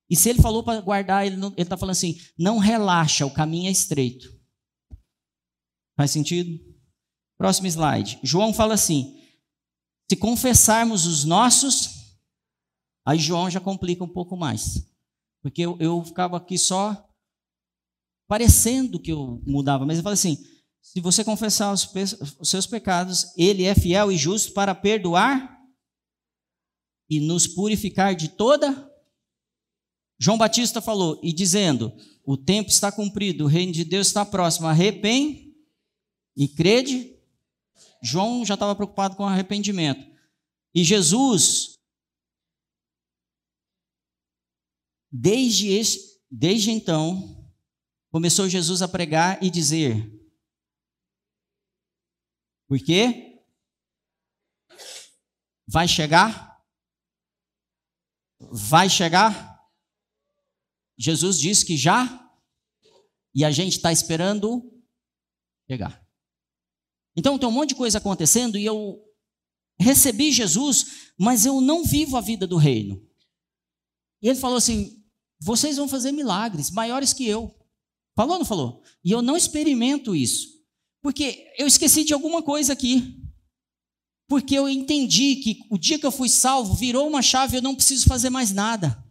[0.09, 3.71] E se ele falou para guardar, ele está falando assim: não relaxa, o caminho é
[3.71, 4.36] estreito.
[5.97, 6.63] Faz sentido?
[7.37, 8.19] Próximo slide.
[8.23, 9.19] João fala assim:
[10.09, 12.15] se confessarmos os nossos,
[13.05, 14.87] aí João já complica um pouco mais.
[15.41, 17.03] Porque eu, eu ficava aqui só
[18.27, 20.37] parecendo que eu mudava, mas ele fala assim:
[20.81, 21.89] se você confessar os,
[22.39, 25.57] os seus pecados, ele é fiel e justo para perdoar
[27.09, 28.87] e nos purificar de toda.
[30.19, 31.91] João Batista falou, e dizendo:
[32.23, 35.46] o tempo está cumprido, o reino de Deus está próximo, arrepende
[36.37, 37.19] e crede.
[38.01, 40.15] João já estava preocupado com arrependimento.
[40.73, 41.79] E Jesus,
[45.11, 47.51] desde, esse, desde então,
[48.11, 50.07] começou Jesus a pregar e dizer:
[52.67, 53.43] Por quê?
[55.67, 56.63] Vai chegar?
[58.39, 59.57] Vai chegar?
[60.97, 62.31] Jesus disse que já,
[63.33, 64.71] e a gente está esperando
[65.69, 66.06] chegar.
[67.17, 69.03] Então tem um monte de coisa acontecendo e eu
[69.79, 73.03] recebi Jesus, mas eu não vivo a vida do reino.
[74.21, 75.03] E ele falou assim:
[75.39, 77.53] vocês vão fazer milagres maiores que eu.
[78.15, 78.83] Falou ou não falou?
[79.03, 80.47] E eu não experimento isso.
[81.01, 83.19] Porque eu esqueci de alguma coisa aqui.
[84.27, 87.75] Porque eu entendi que o dia que eu fui salvo, virou uma chave, eu não
[87.75, 89.03] preciso fazer mais nada.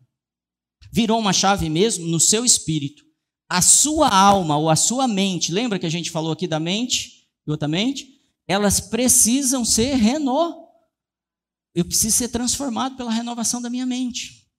[0.92, 3.04] Virou uma chave mesmo no seu espírito.
[3.48, 7.15] A sua alma ou a sua mente, lembra que a gente falou aqui da mente?
[7.46, 10.66] E outra mente, elas precisam ser renovadas.
[11.74, 14.50] Eu preciso ser transformado pela renovação da minha mente.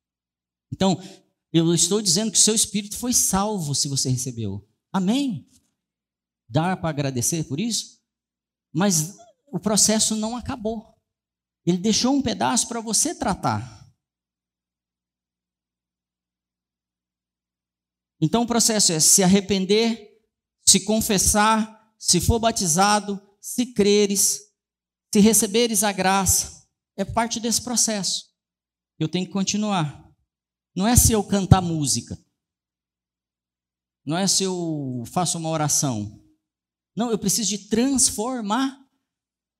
[0.71, 1.01] Então,
[1.51, 4.67] eu estou dizendo que o seu espírito foi salvo se você recebeu.
[4.93, 5.49] Amém?
[6.47, 7.99] Dá para agradecer por isso?
[8.71, 10.95] Mas o processo não acabou.
[11.65, 13.77] Ele deixou um pedaço para você tratar.
[18.21, 20.21] Então o processo é se arrepender,
[20.65, 24.41] se confessar, se for batizado, se creres,
[25.13, 26.67] se receberes a graça.
[26.95, 28.25] É parte desse processo.
[28.99, 30.11] Eu tenho que continuar.
[30.75, 32.17] Não é se eu cantar música.
[34.05, 36.23] Não é se eu faço uma oração.
[36.95, 38.79] Não, eu preciso de transformar.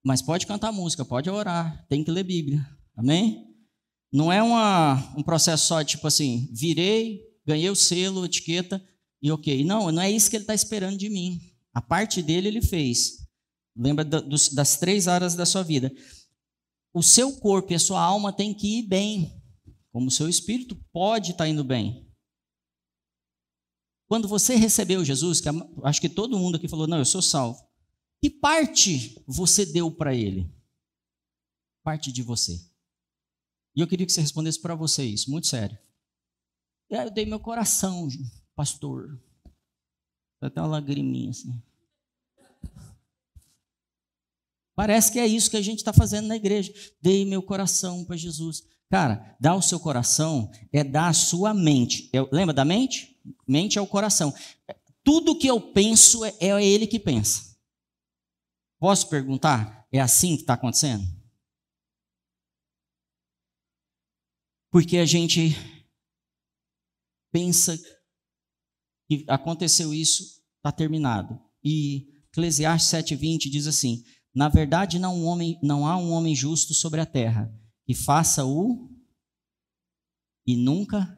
[0.04, 2.66] Mas pode cantar música, pode orar, tem que ler Bíblia.
[2.96, 3.46] Amém?
[4.12, 8.82] Não é uma, um processo só tipo assim, virei, ganhei o selo, etiqueta
[9.22, 9.64] e ok.
[9.66, 11.42] Não, não é isso que ele está esperando de mim.
[11.78, 13.24] A parte dele ele fez.
[13.76, 15.94] Lembra das três áreas da sua vida.
[16.92, 19.40] O seu corpo e a sua alma têm que ir bem,
[19.92, 22.12] como o seu espírito pode estar tá indo bem.
[24.08, 25.50] Quando você recebeu Jesus, que
[25.84, 27.64] acho que todo mundo aqui falou, não, eu sou salvo.
[28.24, 30.52] Que parte você deu para ele?
[31.84, 32.54] Parte de você.
[33.76, 35.78] E eu queria que você respondesse para você isso, muito sério.
[36.90, 38.08] Eu dei meu coração,
[38.56, 39.22] pastor.
[40.42, 41.67] Até uma lagriminha assim.
[44.78, 46.72] Parece que é isso que a gente está fazendo na igreja.
[47.02, 48.62] Dei meu coração para Jesus.
[48.92, 52.12] Cara, dar o seu coração é dar a sua mente.
[52.14, 53.20] Eu, lembra da mente?
[53.48, 54.32] Mente é o coração.
[55.04, 57.58] Tudo que eu penso é, é ele que pensa.
[58.80, 59.88] Posso perguntar?
[59.92, 61.04] É assim que está acontecendo?
[64.70, 65.56] Porque a gente
[67.32, 67.76] pensa
[69.10, 71.42] que aconteceu isso, está terminado.
[71.64, 76.74] E Eclesiastes 7,20 diz assim: Na verdade, não, um homem, não há um homem justo
[76.74, 77.52] sobre a terra
[77.86, 78.90] que faça o
[80.46, 81.18] e nunca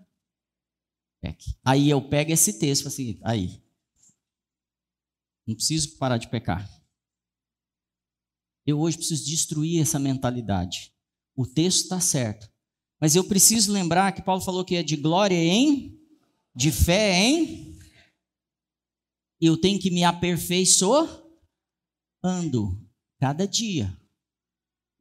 [1.21, 1.57] peque.
[1.63, 3.61] Aí eu pego esse texto assim, aí.
[5.45, 6.69] Não preciso parar de pecar.
[8.65, 10.93] Eu hoje preciso destruir essa mentalidade.
[11.35, 12.49] O texto está certo.
[13.01, 15.97] Mas eu preciso lembrar que Paulo falou que é de glória em
[16.55, 17.69] de fé em
[19.41, 21.25] eu tenho que me aperfeiçoando
[23.19, 23.95] cada dia.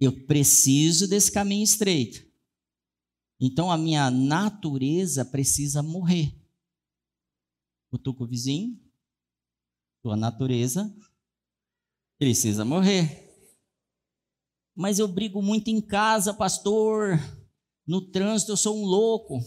[0.01, 2.27] Eu preciso desse caminho estreito.
[3.41, 6.35] Então a minha natureza precisa morrer.
[7.91, 8.79] Cutuca o vizinho,
[10.03, 10.95] tua natureza
[12.19, 13.25] precisa morrer.
[14.75, 17.19] Mas eu brigo muito em casa, pastor.
[17.87, 19.41] No trânsito eu sou um louco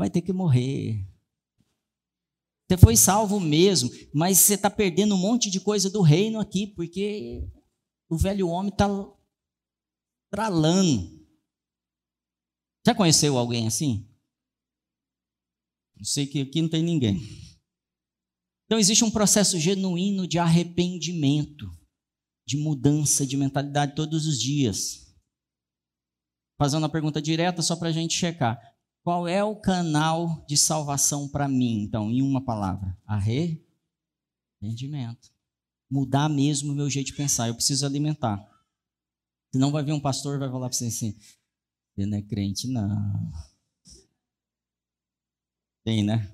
[0.00, 1.06] vai ter que morrer.
[2.70, 6.68] Você foi salvo mesmo, mas você está perdendo um monte de coisa do reino aqui,
[6.68, 7.44] porque
[8.08, 8.86] o velho homem está
[10.30, 11.20] tralando.
[12.86, 14.08] Já conheceu alguém assim?
[15.96, 17.20] Não sei que aqui não tem ninguém.
[18.66, 21.68] Então existe um processo genuíno de arrependimento,
[22.46, 25.12] de mudança de mentalidade todos os dias.
[26.56, 28.69] Fazendo uma pergunta direta só para a gente checar.
[29.02, 32.96] Qual é o canal de salvação para mim, então, em uma palavra?
[33.06, 35.32] Arrependimento.
[35.90, 37.48] Mudar mesmo o meu jeito de pensar.
[37.48, 38.46] Eu preciso alimentar.
[39.52, 41.18] Senão vai vir um pastor e vai falar para você assim:
[41.94, 43.32] você não é crente, não.
[45.82, 46.30] Tem, né?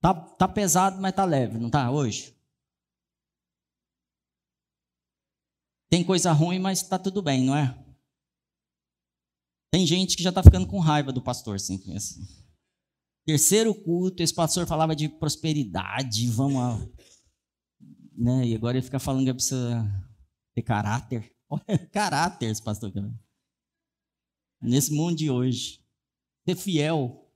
[0.00, 2.36] Tá, tá pesado, mas tá leve, não tá hoje?
[5.88, 7.85] Tem coisa ruim, mas tá tudo bem, não é?
[9.72, 12.26] Tem gente que já está ficando com raiva do pastor, assim, assim.
[13.26, 16.88] Terceiro culto, esse pastor falava de prosperidade, vamos lá.
[18.16, 18.46] Né?
[18.46, 19.84] E agora ele fica falando que precisa
[20.54, 21.34] ter caráter.
[21.92, 22.92] Caráter esse pastor.
[24.60, 25.84] Nesse mundo de hoje.
[26.48, 27.28] Ser fiel,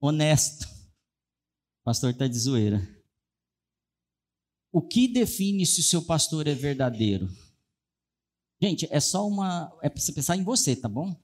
[0.00, 0.64] honesto.
[0.64, 2.80] O pastor está de zoeira.
[4.72, 7.28] O que define se o seu pastor é verdadeiro?
[8.62, 9.72] Gente, é só uma.
[9.82, 11.16] É para você pensar em você, tá bom?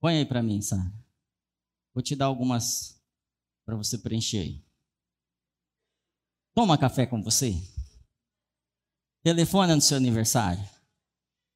[0.00, 0.92] Põe aí para mim, Sara.
[1.94, 3.02] Vou te dar algumas
[3.64, 4.64] para você preencher aí.
[6.54, 7.54] Toma café com você.
[9.22, 10.64] Telefona no seu aniversário.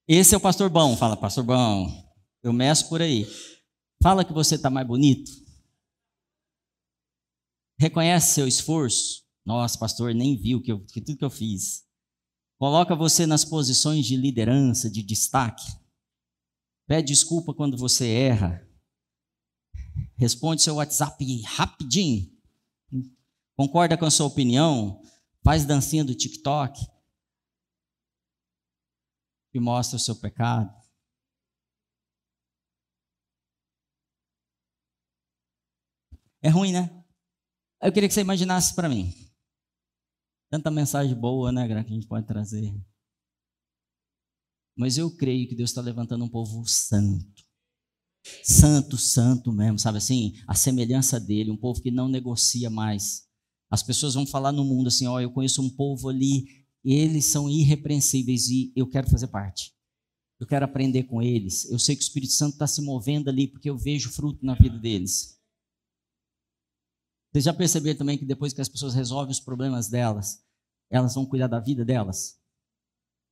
[0.07, 0.97] Esse é o pastor bom.
[0.97, 2.13] Fala, pastor bom.
[2.43, 3.27] Eu meço por aí.
[4.03, 5.31] Fala que você está mais bonito.
[7.79, 9.25] Reconhece seu esforço.
[9.45, 11.85] Nossa, pastor, nem viu que, eu, que tudo que eu fiz.
[12.59, 15.67] Coloca você nas posições de liderança, de destaque.
[16.87, 18.69] Pede desculpa quando você erra.
[20.17, 22.31] Responde seu WhatsApp rapidinho.
[23.57, 25.03] Concorda com a sua opinião?
[25.43, 26.81] Faz dancinha do TikTok?
[29.51, 30.73] Que mostra o seu pecado?
[36.41, 37.05] É ruim, né?
[37.81, 39.13] Eu queria que você imaginasse para mim.
[40.51, 42.75] Tanta mensagem boa, né, que a gente pode trazer.
[44.83, 47.45] Mas eu creio que Deus está levantando um povo santo.
[48.43, 50.35] Santo, santo mesmo, sabe assim?
[50.45, 53.29] A semelhança dele, um povo que não negocia mais.
[53.71, 57.27] As pessoas vão falar no mundo assim: ó, oh, eu conheço um povo ali, eles
[57.27, 59.73] são irrepreensíveis e eu quero fazer parte.
[60.41, 61.71] Eu quero aprender com eles.
[61.71, 64.57] Eu sei que o Espírito Santo está se movendo ali porque eu vejo fruto na
[64.57, 65.41] vida deles.
[67.31, 70.45] Vocês já perceberam também que depois que as pessoas resolvem os problemas delas,
[70.91, 72.43] elas vão cuidar da vida delas?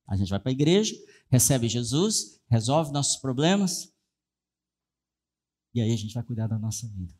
[0.07, 0.93] A gente vai para a igreja,
[1.31, 3.91] recebe Jesus, resolve nossos problemas,
[5.73, 7.13] e aí a gente vai cuidar da nossa vida.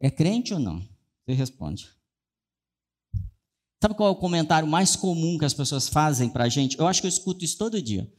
[0.00, 0.80] É crente ou não?
[1.26, 1.90] Você responde.
[3.82, 6.78] Sabe qual é o comentário mais comum que as pessoas fazem para a gente?
[6.78, 8.10] Eu acho que eu escuto isso todo dia.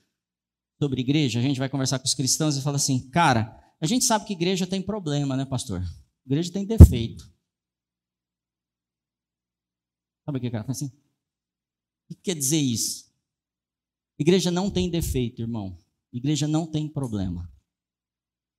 [0.81, 4.03] Sobre igreja, a gente vai conversar com os cristãos e fala assim, cara, a gente
[4.03, 5.81] sabe que igreja tem problema, né, pastor?
[6.25, 7.23] Igreja tem defeito.
[10.25, 10.65] Sabe o que, cara?
[10.67, 10.91] Assim,
[12.09, 13.11] o que quer dizer isso?
[14.17, 15.77] Igreja não tem defeito, irmão.
[16.11, 17.51] Igreja não tem problema.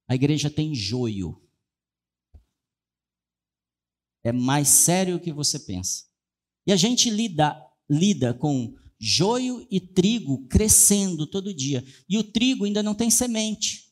[0.08, 1.40] A igreja tem joio.
[4.22, 6.04] É mais sério do que você pensa.
[6.66, 7.56] E a gente lida,
[7.88, 11.84] lida com joio e trigo crescendo todo dia.
[12.08, 13.86] E o trigo ainda não tem semente.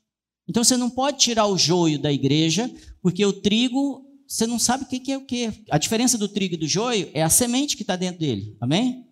[0.48, 4.84] Então você não pode tirar o joio da igreja, porque o trigo, você não sabe
[4.84, 5.64] o que é o que.
[5.70, 8.56] A diferença do trigo e do joio é a semente que está dentro dele.
[8.60, 9.08] Amém?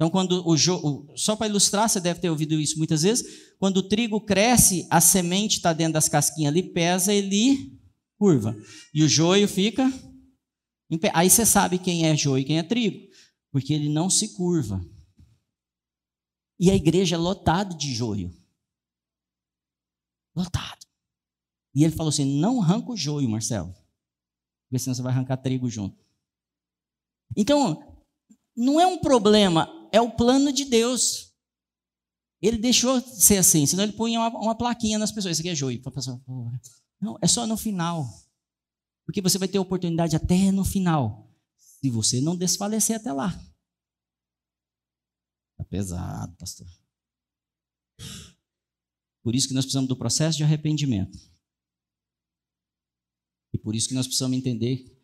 [0.00, 3.76] Então, quando o joio, só para ilustrar, você deve ter ouvido isso muitas vezes, quando
[3.76, 7.78] o trigo cresce, a semente está dentro das casquinhas ali, pesa, ele
[8.16, 8.56] curva.
[8.94, 9.92] E o joio fica.
[11.12, 12.96] Aí você sabe quem é joio e quem é trigo,
[13.52, 14.82] porque ele não se curva.
[16.58, 18.34] E a igreja é lotada de joio.
[20.34, 20.86] Lotado.
[21.74, 23.74] E ele falou assim: não arranca o joio, Marcelo.
[24.64, 26.02] Porque senão você vai arrancar trigo junto.
[27.36, 28.00] Então,
[28.56, 31.30] não é um problema, é o plano de Deus.
[32.42, 35.32] Ele deixou de ser assim, senão ele punha uma, uma plaquinha nas pessoas.
[35.32, 35.82] Isso aqui é joio.
[37.00, 38.08] Não, é só no final.
[39.04, 41.30] Porque você vai ter oportunidade até no final.
[41.56, 43.30] Se você não desfalecer até lá.
[45.56, 46.66] Tá pesado, pastor.
[49.22, 51.18] Por isso que nós precisamos do processo de arrependimento.
[53.52, 54.96] E por isso que nós precisamos entender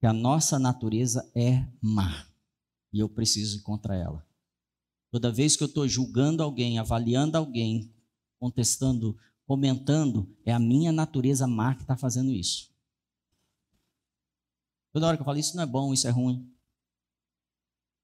[0.00, 2.31] que a nossa natureza é má.
[2.92, 4.26] E eu preciso ir contra ela.
[5.10, 7.94] Toda vez que eu estou julgando alguém, avaliando alguém,
[8.38, 12.70] contestando, comentando, é a minha natureza má que está fazendo isso.
[14.92, 16.50] Toda hora que eu falo isso não é bom, isso é ruim.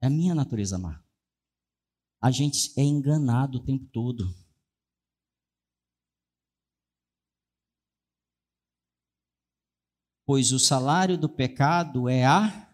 [0.00, 1.02] É a minha natureza má.
[2.20, 4.34] A gente é enganado o tempo todo.
[10.28, 12.67] pois o salário do pecado é a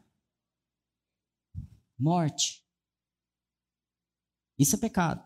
[1.98, 2.64] morte.
[4.58, 5.22] Isso é pecado.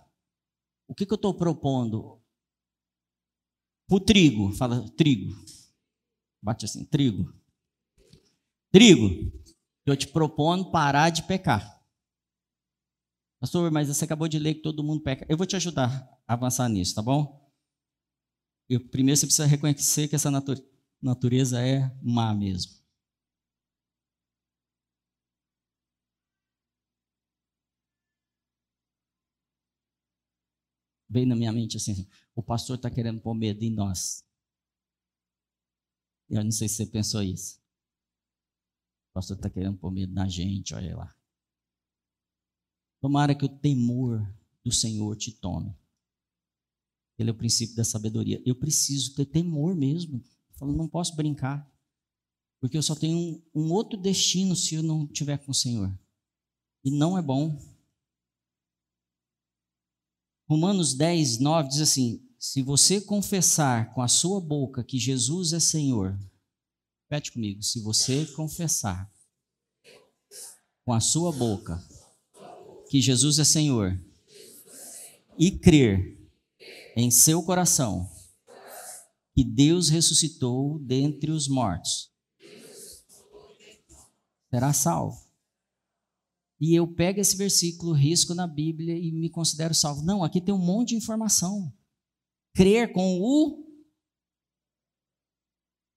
[0.86, 2.20] O que, que eu estou propondo?
[3.90, 5.34] O trigo, fala trigo.
[6.42, 7.34] Bate assim, trigo.
[8.70, 9.32] Trigo,
[9.86, 11.78] eu te propondo parar de pecar.
[13.40, 15.24] Pastor, mas você acabou de ler que todo mundo peca.
[15.28, 17.48] Eu vou te ajudar a avançar nisso, tá bom?
[18.68, 20.30] Eu, primeiro você precisa reconhecer que essa
[21.00, 22.77] natureza é má mesmo.
[31.08, 34.24] Veio na minha mente assim: o pastor está querendo pôr medo em nós.
[36.28, 37.58] Eu não sei se você pensou isso.
[39.10, 41.16] O pastor está querendo pôr medo na gente, olha lá.
[43.00, 44.26] Tomara que o temor
[44.62, 45.74] do Senhor te tome.
[47.18, 48.42] Ele é o princípio da sabedoria.
[48.44, 50.22] Eu preciso ter temor mesmo.
[50.52, 51.68] Falando, não posso brincar,
[52.60, 55.96] porque eu só tenho um, um outro destino se eu não estiver com o Senhor.
[56.84, 57.56] E não é bom.
[60.48, 65.60] Romanos 10, 9 diz assim: Se você confessar com a sua boca que Jesus é
[65.60, 66.18] Senhor,
[67.02, 69.12] repete comigo, se você confessar
[70.86, 71.84] com a sua boca
[72.88, 74.00] que Jesus é Senhor
[75.38, 76.18] e crer
[76.96, 78.10] em seu coração
[79.34, 82.10] que Deus ressuscitou dentre os mortos.
[84.50, 85.27] Será salvo.
[86.60, 90.02] E eu pego esse versículo, risco na Bíblia e me considero salvo.
[90.02, 91.72] Não, aqui tem um monte de informação.
[92.54, 93.64] Crer com o.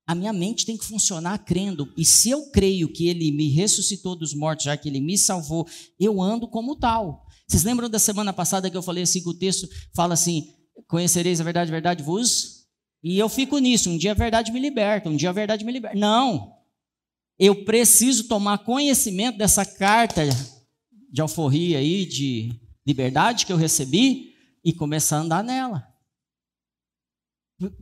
[0.06, 1.92] a minha mente tem que funcionar crendo.
[1.98, 5.68] E se eu creio que ele me ressuscitou dos mortos, já que ele me salvou,
[6.00, 7.26] eu ando como tal.
[7.48, 10.54] Vocês lembram da semana passada que eu falei assim, que o texto fala assim:
[10.88, 12.68] conhecereis a verdade, a verdade vos.
[13.04, 15.72] E eu fico nisso, um dia a verdade me liberta, um dia a verdade me
[15.72, 15.98] liberta.
[15.98, 16.61] Não.
[17.44, 20.22] Eu preciso tomar conhecimento dessa carta
[21.12, 22.52] de alforria aí, de
[22.86, 25.92] liberdade que eu recebi e começar a andar nela.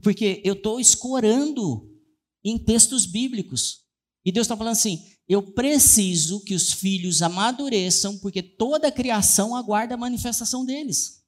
[0.02, 1.94] Porque eu estou escorando
[2.42, 3.86] em textos bíblicos.
[4.24, 9.54] E Deus está falando assim: eu preciso que os filhos amadureçam, porque toda a criação
[9.58, 11.22] aguarda a manifestação deles.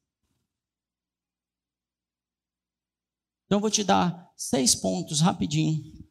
[3.44, 6.01] Então, eu vou te dar seis pontos rapidinho,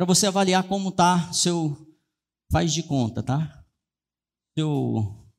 [0.00, 1.76] para você avaliar como está seu
[2.50, 3.62] faz de conta, tá?
[4.58, 5.30] Seu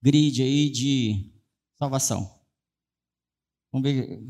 [0.00, 1.34] grid aí de
[1.76, 2.40] salvação.
[3.72, 4.24] Vamos ver.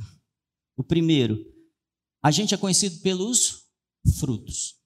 [0.78, 1.44] O primeiro,
[2.24, 3.66] a gente é conhecido pelos
[4.18, 4.80] frutos.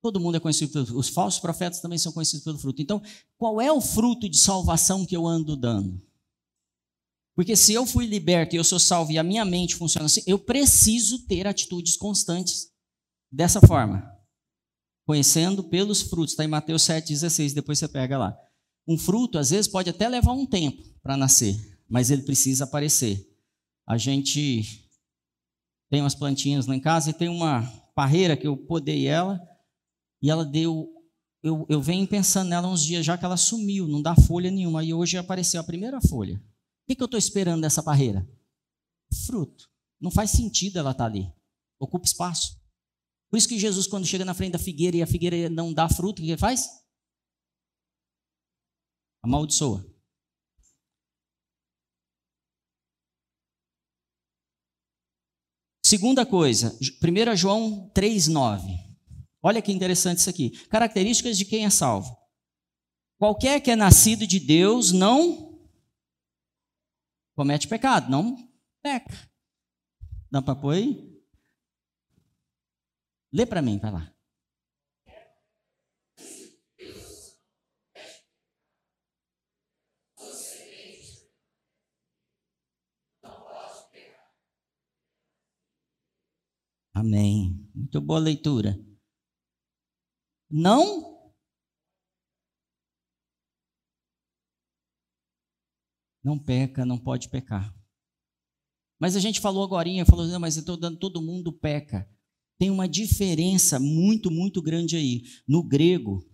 [0.00, 2.80] Todo mundo é conhecido pelos Os falsos profetas também são conhecidos pelo fruto.
[2.80, 3.02] Então,
[3.36, 6.00] qual é o fruto de salvação que eu ando dando?
[7.34, 10.22] Porque se eu fui liberto e eu sou salvo e a minha mente funciona assim,
[10.26, 12.74] eu preciso ter atitudes constantes
[13.30, 14.10] dessa forma.
[15.04, 16.32] Conhecendo pelos frutos.
[16.32, 18.36] Está em Mateus 7,16, depois você pega lá.
[18.88, 21.56] Um fruto, às vezes, pode até levar um tempo para nascer,
[21.88, 23.24] mas ele precisa aparecer.
[23.86, 24.88] A gente
[25.90, 27.62] tem umas plantinhas lá em casa e tem uma
[27.94, 29.40] parreira que eu podei ela
[30.22, 30.92] e ela deu.
[31.42, 34.82] Eu, eu venho pensando nela uns dias já que ela sumiu, não dá folha nenhuma.
[34.82, 36.36] E hoje apareceu a primeira folha.
[36.36, 38.28] O que, que eu estou esperando dessa parreira?
[39.26, 39.68] Fruto.
[40.00, 41.32] Não faz sentido ela estar tá ali.
[41.78, 42.56] Ocupa espaço.
[43.36, 45.90] Por isso que Jesus, quando chega na frente da figueira e a figueira não dá
[45.90, 46.66] fruto, o que ele faz?
[49.22, 49.84] Amaldiçoa.
[55.84, 58.62] Segunda coisa, 1 João 3,9.
[59.42, 60.52] Olha que interessante isso aqui.
[60.68, 62.16] Características de quem é salvo.
[63.18, 65.60] Qualquer que é nascido de Deus não
[67.34, 68.34] comete pecado, não
[68.82, 69.30] peca.
[70.30, 71.15] Dá para pôr aí?
[73.36, 74.16] Lê para mim, vai lá.
[86.94, 87.70] Amém.
[87.74, 88.74] Muito boa leitura.
[90.50, 91.30] Não
[96.24, 97.70] não peca, não pode pecar.
[98.98, 102.10] Mas a gente falou agora, falou, não, mas dando, todo mundo peca.
[102.58, 105.24] Tem uma diferença muito, muito grande aí.
[105.46, 106.26] No grego,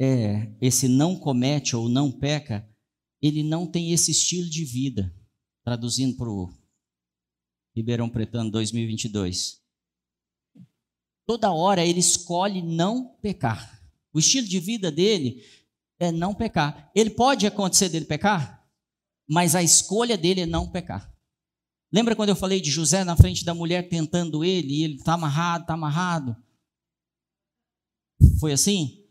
[0.00, 2.68] é, esse não comete ou não peca,
[3.20, 5.14] ele não tem esse estilo de vida.
[5.64, 6.50] Traduzindo para o
[7.76, 9.58] Ribeirão Pretano 2022
[11.28, 13.78] toda hora ele escolhe não pecar.
[14.14, 15.44] O estilo de vida dele
[16.00, 16.90] é não pecar.
[16.94, 18.66] Ele pode acontecer dele pecar,
[19.28, 21.07] mas a escolha dele é não pecar.
[21.92, 25.14] Lembra quando eu falei de José na frente da mulher tentando ele, e ele está
[25.14, 26.36] amarrado, está amarrado?
[28.38, 29.04] Foi assim?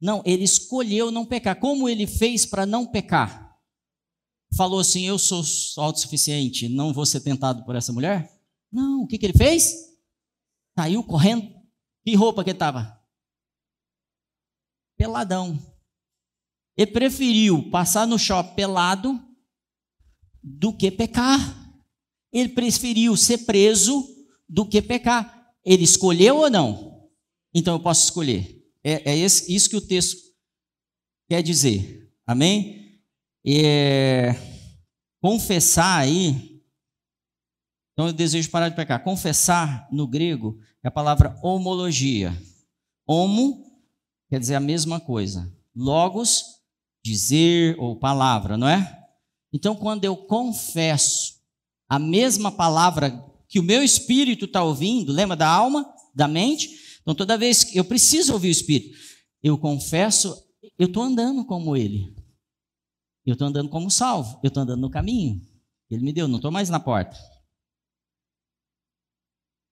[0.00, 1.58] Não, ele escolheu não pecar.
[1.58, 3.58] Como ele fez para não pecar?
[4.56, 5.42] Falou assim: Eu sou
[5.82, 8.30] autossuficiente, não vou ser tentado por essa mulher?
[8.70, 9.72] Não, o que, que ele fez?
[10.76, 11.48] Saiu correndo
[12.04, 13.00] que roupa que estava?
[14.96, 15.58] Peladão.
[16.76, 19.20] Ele preferiu passar no shopping pelado
[20.42, 21.63] do que pecar.
[22.34, 24.06] Ele preferiu ser preso
[24.46, 25.52] do que pecar.
[25.64, 27.08] Ele escolheu ou não?
[27.54, 28.62] Então eu posso escolher.
[28.82, 30.20] É, é esse, isso que o texto
[31.28, 32.12] quer dizer.
[32.26, 33.00] Amém?
[33.46, 34.34] É,
[35.22, 36.54] confessar aí
[37.94, 39.02] então eu desejo parar de pecar.
[39.02, 42.36] Confessar no grego é a palavra homologia.
[43.06, 43.64] Homo
[44.28, 45.50] quer dizer a mesma coisa.
[45.74, 46.44] Logos,
[47.04, 49.00] dizer ou palavra, não é?
[49.52, 51.23] Então quando eu confesso
[51.88, 53.10] a mesma palavra
[53.48, 56.98] que o meu espírito está ouvindo, lembra da alma, da mente?
[57.02, 58.96] Então toda vez que eu preciso ouvir o espírito,
[59.42, 60.34] eu confesso,
[60.78, 62.14] eu estou andando como ele.
[63.26, 65.40] Eu estou andando como salvo, eu estou andando no caminho.
[65.90, 67.16] Ele me deu, não estou mais na porta.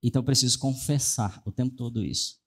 [0.02, 2.40] Então eu preciso confessar o tempo todo isso.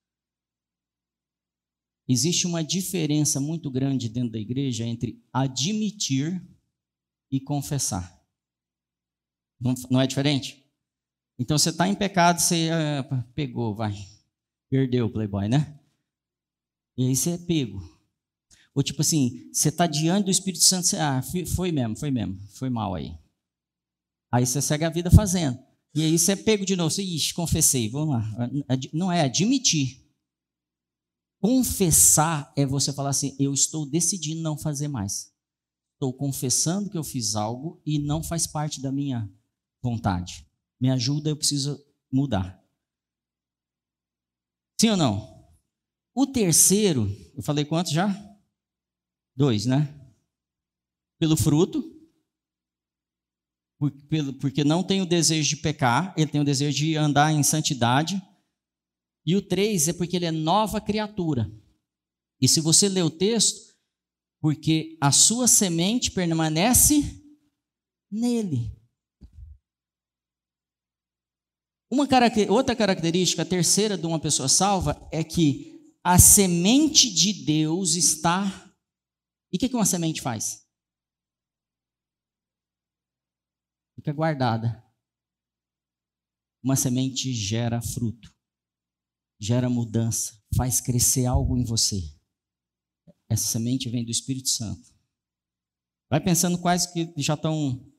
[2.07, 6.45] Existe uma diferença muito grande dentro da igreja entre admitir
[7.31, 8.23] e confessar.
[9.59, 10.63] Não, é diferente?
[11.39, 13.93] Então você está em pecado, você uh, pegou, vai.
[14.69, 15.79] Perdeu o playboy, né?
[16.97, 17.81] E aí você é pego.
[18.73, 21.21] Ou tipo assim, você está diante do Espírito Santo, você, ah,
[21.55, 23.17] foi mesmo, foi mesmo, foi mal aí.
[24.31, 25.57] Aí você segue a vida fazendo.
[25.93, 26.89] E aí você é pego de novo.
[26.89, 28.49] Você, ixi, confessei, vamos lá.
[28.91, 30.05] Não é admitir.
[31.39, 35.33] Confessar é você falar assim: eu estou decidindo não fazer mais.
[35.93, 39.31] Estou confessando que eu fiz algo e não faz parte da minha
[39.85, 40.45] vontade.
[40.79, 41.79] Me ajuda, eu preciso
[42.11, 42.59] mudar.
[44.81, 45.35] Sim ou não?
[46.13, 48.09] O terceiro, eu falei quantos já?
[49.35, 49.93] Dois, né?
[51.19, 51.83] Pelo fruto,
[54.39, 58.21] porque não tem o desejo de pecar, ele tem o desejo de andar em santidade.
[59.25, 61.51] E o três é porque ele é nova criatura.
[62.41, 63.75] E se você ler o texto,
[64.41, 67.23] porque a sua semente permanece
[68.11, 68.71] nele.
[71.95, 72.05] Uma
[72.49, 78.43] outra característica, a terceira de uma pessoa salva, é que a semente de Deus está.
[79.49, 80.67] E o que uma semente faz?
[83.95, 84.83] Fica guardada.
[86.61, 88.29] Uma semente gera fruto,
[89.39, 92.01] gera mudança, faz crescer algo em você.
[93.29, 94.93] Essa semente vem do Espírito Santo.
[96.09, 97.89] Vai pensando quais que já estão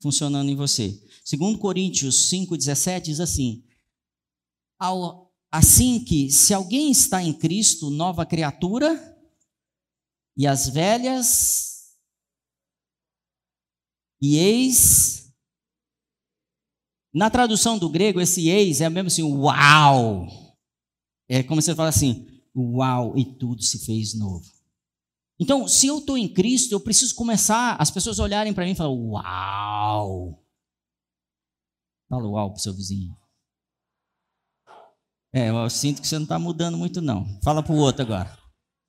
[0.00, 1.00] funcionando em você.
[1.24, 3.64] Segundo Coríntios 5:17 diz assim:
[5.50, 9.06] assim que se alguém está em Cristo, nova criatura,
[10.36, 11.96] e as velhas
[14.22, 15.20] e eis
[17.12, 20.28] na tradução do grego, esse eis é mesmo assim, uau.
[21.28, 24.59] É como você fala assim, uau, e tudo se fez novo.
[25.40, 28.74] Então, se eu estou em Cristo, eu preciso começar as pessoas olharem para mim e
[28.74, 30.44] falar: Uau!
[32.10, 33.16] Fala uau para seu vizinho.
[35.32, 37.40] É, eu sinto que você não está mudando muito, não.
[37.42, 38.38] Fala para o outro agora.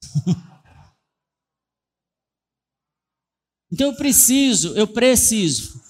[3.71, 5.81] então eu preciso, eu preciso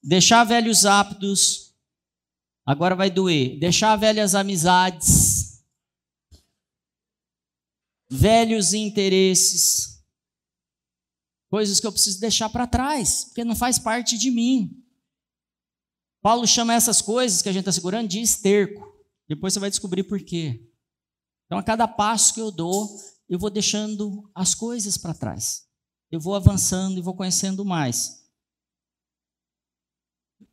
[0.00, 1.74] deixar velhos hábitos.
[2.64, 3.58] Agora vai doer.
[3.58, 5.64] Deixar velhas amizades,
[8.08, 9.93] velhos interesses
[11.54, 14.84] coisas que eu preciso deixar para trás, porque não faz parte de mim.
[16.20, 18.92] Paulo chama essas coisas que a gente está segurando de esterco.
[19.28, 20.68] Depois você vai descobrir por quê.
[21.46, 22.98] Então, a cada passo que eu dou,
[23.28, 25.64] eu vou deixando as coisas para trás.
[26.10, 28.28] Eu vou avançando e vou conhecendo mais.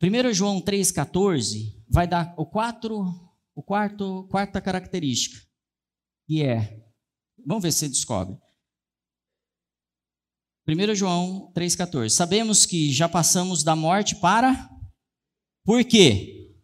[0.00, 3.02] 1 João 3,14 vai dar o, quatro,
[3.56, 5.44] o quarto, quarta característica,
[6.28, 6.86] que é,
[7.44, 8.41] vamos ver se você descobre.
[10.66, 12.10] 1 João 3,14.
[12.10, 14.70] Sabemos que já passamos da morte para.
[15.64, 16.54] Por quê?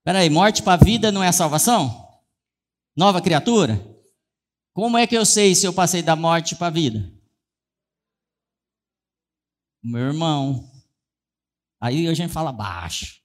[0.00, 2.08] Espera aí, morte para a vida não é salvação?
[2.96, 3.76] Nova criatura?
[4.74, 7.12] Como é que eu sei se eu passei da morte para a vida?
[9.82, 10.68] Meu irmão.
[11.80, 13.20] Aí a gente fala baixo.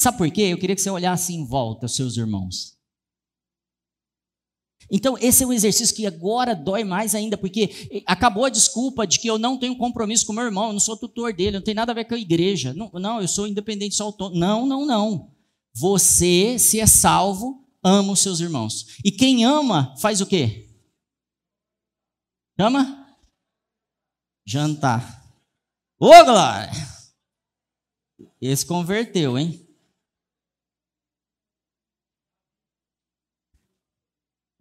[0.00, 0.42] Sabe por quê?
[0.42, 2.76] Eu queria que você olhasse em volta os seus irmãos.
[4.94, 9.18] Então, esse é um exercício que agora dói mais ainda, porque acabou a desculpa de
[9.18, 11.72] que eu não tenho compromisso com meu irmão, eu não sou tutor dele, não tem
[11.72, 12.74] nada a ver com a igreja.
[12.74, 14.38] Não, não eu sou independente, sou autônomo.
[14.38, 15.32] Não, não, não.
[15.74, 18.98] Você, se é salvo, ama os seus irmãos.
[19.02, 20.68] E quem ama, faz o quê?
[22.58, 23.16] Ama?
[24.44, 25.24] Jantar.
[25.98, 26.70] Ô, Glória!
[28.38, 29.61] Esse converteu, hein?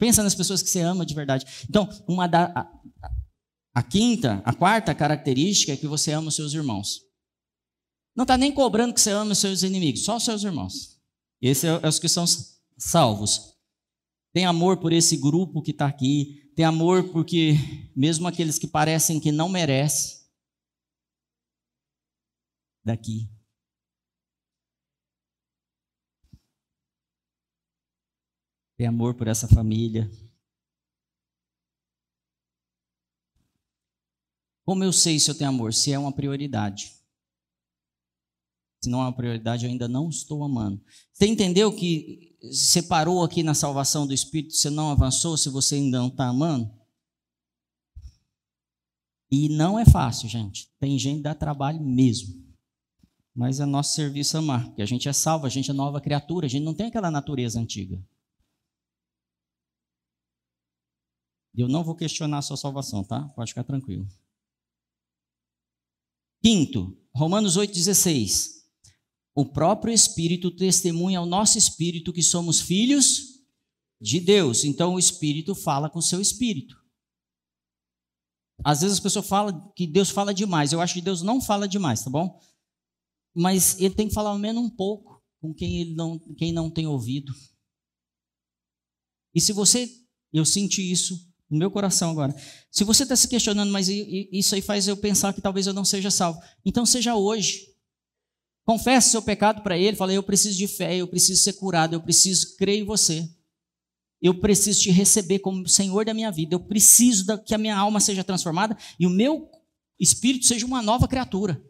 [0.02, 1.45] Pensa nas pessoas que você ama de verdade.
[1.70, 2.82] Então, uma da, a,
[3.76, 7.02] a quinta, a quarta característica é que você ama os seus irmãos.
[8.16, 10.99] Não está nem cobrando que você ama os seus inimigos, só os seus irmãos.
[11.39, 12.26] Esses é, é os que são
[12.80, 13.54] salvos.
[14.34, 16.52] Tem amor por esse grupo que está aqui.
[16.56, 17.54] Tem amor porque,
[17.95, 20.18] mesmo aqueles que parecem que não merecem,
[22.84, 23.30] daqui.
[28.82, 30.09] Tem amor por essa família.
[34.65, 35.71] Como eu sei se eu tenho amor?
[35.71, 36.91] Se é uma prioridade.
[38.84, 40.84] Se não é uma prioridade, eu ainda não estou amando.
[41.13, 45.75] Você entendeu que você parou aqui na salvação do Espírito, você não avançou se você
[45.75, 46.73] ainda não está amando?
[49.29, 50.71] E não é fácil, gente.
[50.79, 52.43] Tem gente que dá trabalho mesmo.
[53.32, 56.47] Mas é nosso serviço amar, porque a gente é salvo, a gente é nova criatura,
[56.47, 58.03] a gente não tem aquela natureza antiga.
[61.54, 63.28] Eu não vou questionar a sua salvação, tá?
[63.30, 64.08] Pode ficar tranquilo.
[66.41, 68.62] Quinto, Romanos 8,16.
[69.36, 73.41] O próprio Espírito testemunha ao nosso espírito que somos filhos
[73.99, 74.64] de Deus.
[74.64, 76.76] Então o Espírito fala com o seu espírito.
[78.64, 80.72] Às vezes as pessoas falam que Deus fala demais.
[80.72, 82.39] Eu acho que Deus não fala demais, tá bom?
[83.34, 86.70] Mas ele tem que falar ao menos um pouco com quem ele não, quem não
[86.70, 87.34] tem ouvido.
[89.34, 89.89] E se você,
[90.34, 92.34] eu senti isso no meu coração agora.
[92.72, 95.84] Se você está se questionando, mas isso aí faz eu pensar que talvez eu não
[95.84, 96.41] seja salvo.
[96.66, 97.68] Então seja hoje.
[98.66, 99.97] Confesse seu pecado para ele.
[99.97, 103.30] Fala, eu preciso de fé, eu preciso ser curado, eu preciso crer em você.
[104.22, 106.56] Eu preciso te receber como Senhor da minha vida.
[106.56, 109.49] Eu preciso que a minha alma seja transformada e o meu
[109.99, 111.62] espírito seja uma nova criatura.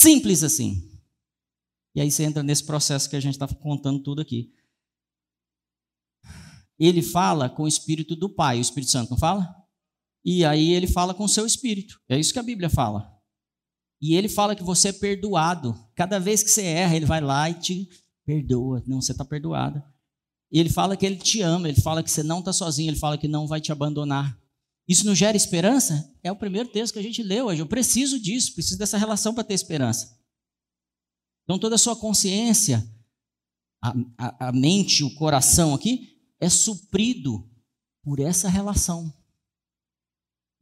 [0.00, 0.90] Simples assim.
[1.94, 4.52] E aí você entra nesse processo que a gente está contando tudo aqui.
[6.78, 9.54] Ele fala com o espírito do Pai, o Espírito Santo, não fala?
[10.24, 12.00] E aí ele fala com o seu espírito.
[12.08, 13.12] É isso que a Bíblia fala.
[14.00, 15.74] E ele fala que você é perdoado.
[15.94, 17.88] Cada vez que você erra, ele vai lá e te
[18.24, 18.82] perdoa.
[18.86, 19.82] Não, você está perdoado.
[20.50, 22.98] E ele fala que ele te ama, ele fala que você não está sozinho, ele
[22.98, 24.38] fala que não vai te abandonar.
[24.86, 26.12] Isso não gera esperança?
[26.22, 27.60] É o primeiro texto que a gente leu hoje.
[27.60, 30.18] Eu preciso disso, preciso dessa relação para ter esperança.
[31.44, 32.86] Então, toda a sua consciência,
[33.82, 37.48] a, a, a mente, o coração aqui, é suprido
[38.02, 39.12] por essa relação.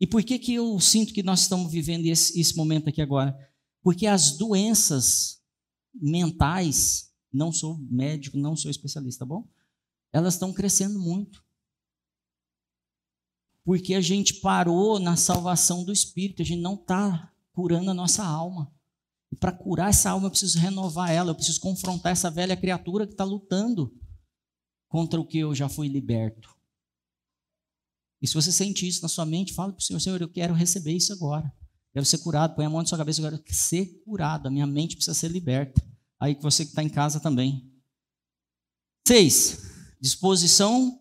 [0.00, 3.36] E por que, que eu sinto que nós estamos vivendo esse, esse momento aqui agora?
[3.82, 5.40] Porque as doenças
[5.94, 9.48] mentais, não sou médico, não sou especialista, tá bom?
[10.12, 11.42] elas estão crescendo muito.
[13.64, 18.24] Porque a gente parou na salvação do espírito, a gente não está curando a nossa
[18.24, 18.72] alma.
[19.30, 23.06] E para curar essa alma, eu preciso renovar ela, eu preciso confrontar essa velha criatura
[23.06, 23.94] que está lutando
[24.92, 26.54] contra o que eu já fui liberto.
[28.20, 30.52] E se você sente isso na sua mente, fala para o Senhor, Senhor, eu quero
[30.52, 31.50] receber isso agora.
[31.94, 34.66] Quero ser curado, põe a mão na sua cabeça, eu quero ser curado, a minha
[34.66, 35.82] mente precisa ser liberta.
[36.20, 37.72] Aí você que está em casa também.
[39.08, 39.62] Seis,
[39.98, 41.00] disposição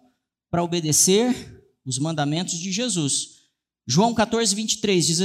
[0.49, 3.41] para obedecer os mandamentos de Jesus.
[3.85, 5.19] João 14, 23 diz,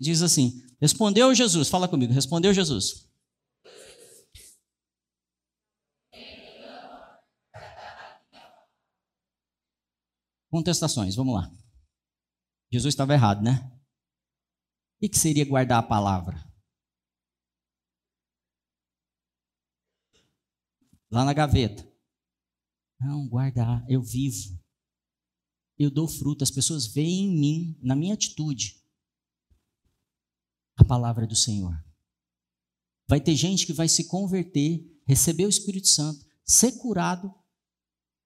[0.00, 3.11] diz assim: Respondeu Jesus, fala comigo, respondeu Jesus.
[10.52, 11.50] Contestações, vamos lá.
[12.70, 13.72] Jesus estava errado, né?
[15.00, 16.46] O que seria guardar a palavra?
[21.10, 21.90] Lá na gaveta.
[23.00, 24.62] Não, guardar, eu vivo.
[25.78, 28.78] Eu dou fruto, as pessoas veem em mim, na minha atitude,
[30.76, 31.82] a palavra do Senhor.
[33.08, 37.34] Vai ter gente que vai se converter, receber o Espírito Santo, ser curado,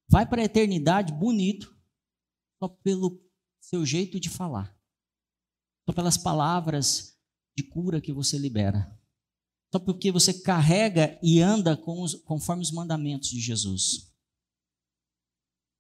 [0.09, 1.76] vai para a eternidade bonito,
[2.59, 3.23] só pelo
[3.61, 4.77] seu jeito de falar,
[5.89, 7.19] só pelas palavras
[7.57, 8.99] de cura que você libera,
[9.73, 14.13] só porque você carrega e anda os, conforme os mandamentos de Jesus.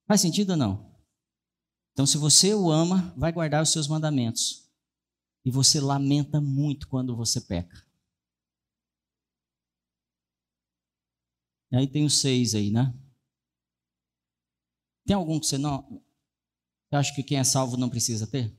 [0.06, 0.96] Faz sentido ou não?
[1.92, 4.70] Então, se você o ama, vai guardar os seus mandamentos.
[5.44, 7.86] E você lamenta muito quando você peca.
[11.72, 12.94] E aí tem os seis aí, né?
[15.06, 16.04] Tem algum que você não.
[16.96, 18.56] Você acha que quem é salvo não precisa ter?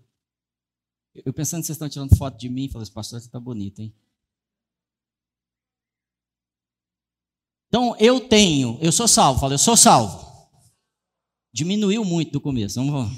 [1.25, 3.81] Eu pensando que vocês estão tirando foto de mim, falei, esse pastor você está bonito,
[3.81, 3.95] hein?
[7.67, 10.23] Então, eu tenho, eu sou salvo, falei, eu sou salvo.
[11.51, 12.75] Diminuiu muito do começo.
[12.75, 13.11] Vamos...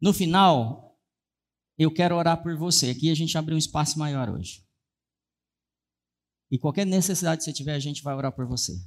[0.00, 0.96] No final,
[1.76, 2.90] eu quero orar por você.
[2.90, 4.64] Aqui a gente abriu um espaço maior hoje.
[6.52, 8.80] E qualquer necessidade que você tiver, a gente vai orar por você.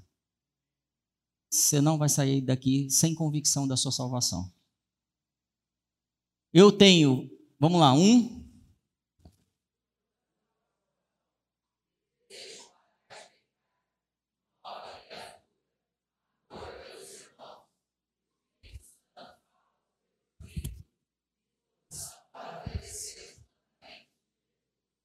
[1.52, 4.50] Você não vai sair daqui sem convicção da sua salvação.
[6.54, 7.30] Eu tenho,
[7.60, 8.42] vamos lá, um,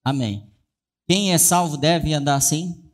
[0.07, 0.49] Amém.
[1.09, 2.89] Quem é salvo deve andar assim?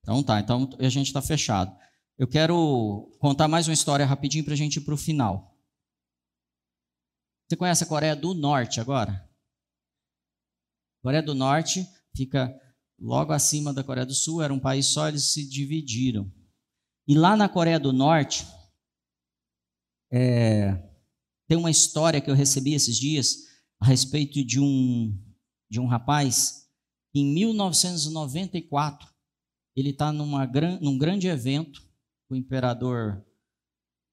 [0.00, 1.76] Então tá, então a gente está fechado.
[2.18, 5.51] Eu quero contar mais uma história rapidinho para a gente ir para o final.
[7.52, 9.30] Você conhece a Coreia do Norte agora?
[11.02, 11.86] Coreia do Norte
[12.16, 12.50] fica
[12.98, 16.32] logo acima da Coreia do Sul, era um país só, eles se dividiram.
[17.06, 18.46] E lá na Coreia do Norte,
[20.10, 20.82] é,
[21.46, 23.36] tem uma história que eu recebi esses dias
[23.78, 25.14] a respeito de um
[25.68, 26.70] de um rapaz
[27.12, 29.06] que em 1994
[29.76, 31.82] ele está num grande evento
[32.26, 33.22] com o imperador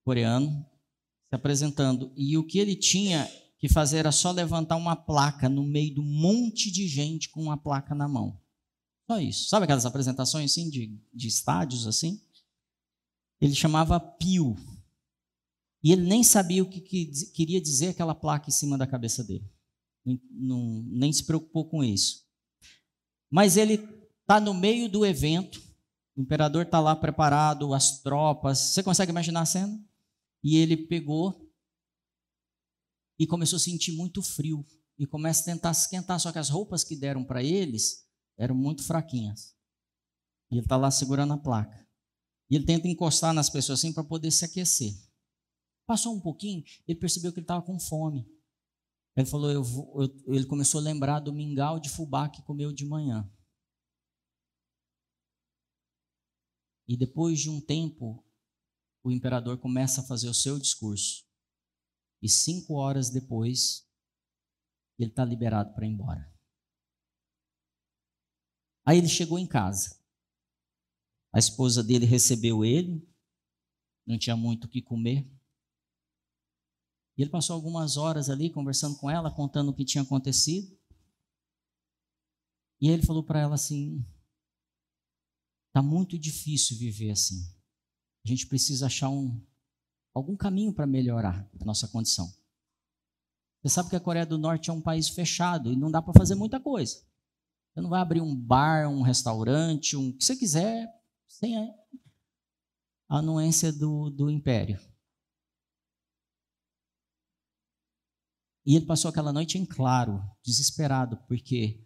[0.03, 0.68] coreano
[1.29, 5.63] se apresentando e o que ele tinha que fazer era só levantar uma placa no
[5.63, 8.39] meio um monte de gente com uma placa na mão.
[9.05, 9.49] Só isso.
[9.49, 12.21] Sabe aquelas apresentações assim de, de estádios assim?
[13.39, 14.55] Ele chamava Pio.
[15.83, 19.23] E ele nem sabia o que, que queria dizer aquela placa em cima da cabeça
[19.23, 19.49] dele.
[20.05, 22.25] Não, não, nem se preocupou com isso.
[23.29, 23.75] Mas ele
[24.21, 25.61] está no meio do evento,
[26.15, 28.57] o imperador está lá preparado, as tropas.
[28.59, 29.88] Você consegue imaginar a cena?
[30.43, 31.49] E ele pegou
[33.19, 34.65] e começou a sentir muito frio.
[34.97, 38.05] E começa a tentar esquentar, só que as roupas que deram para eles
[38.37, 39.55] eram muito fraquinhas.
[40.51, 41.87] E ele está lá segurando a placa.
[42.49, 44.93] E ele tenta encostar nas pessoas assim para poder se aquecer.
[45.85, 48.27] Passou um pouquinho, ele percebeu que ele estava com fome.
[49.15, 52.71] Ele falou, eu vou, eu, ele começou a lembrar do mingau de fubá que comeu
[52.71, 53.29] de manhã.
[56.87, 58.23] E depois de um tempo,
[59.03, 61.25] o imperador começa a fazer o seu discurso.
[62.21, 63.87] E cinco horas depois,
[64.97, 66.33] ele está liberado para ir embora.
[68.85, 69.97] Aí ele chegou em casa.
[71.33, 73.07] A esposa dele recebeu ele,
[74.05, 75.31] não tinha muito o que comer.
[77.15, 80.77] E ele passou algumas horas ali conversando com ela, contando o que tinha acontecido.
[82.81, 84.03] E ele falou para ela assim:
[85.67, 87.58] Está muito difícil viver assim.
[88.25, 89.41] A gente precisa achar um,
[90.13, 92.31] algum caminho para melhorar a nossa condição.
[93.61, 96.13] Você sabe que a Coreia do Norte é um país fechado e não dá para
[96.13, 97.03] fazer muita coisa.
[97.73, 100.87] Você não vai abrir um bar, um restaurante, um, o que você quiser,
[101.27, 101.73] sem a
[103.09, 104.79] anuência do, do império.
[108.65, 111.83] E ele passou aquela noite em claro, desesperado, porque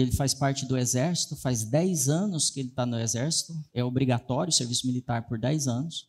[0.00, 4.50] ele faz parte do exército, faz 10 anos que ele está no exército, é obrigatório
[4.50, 6.08] o serviço militar por 10 anos.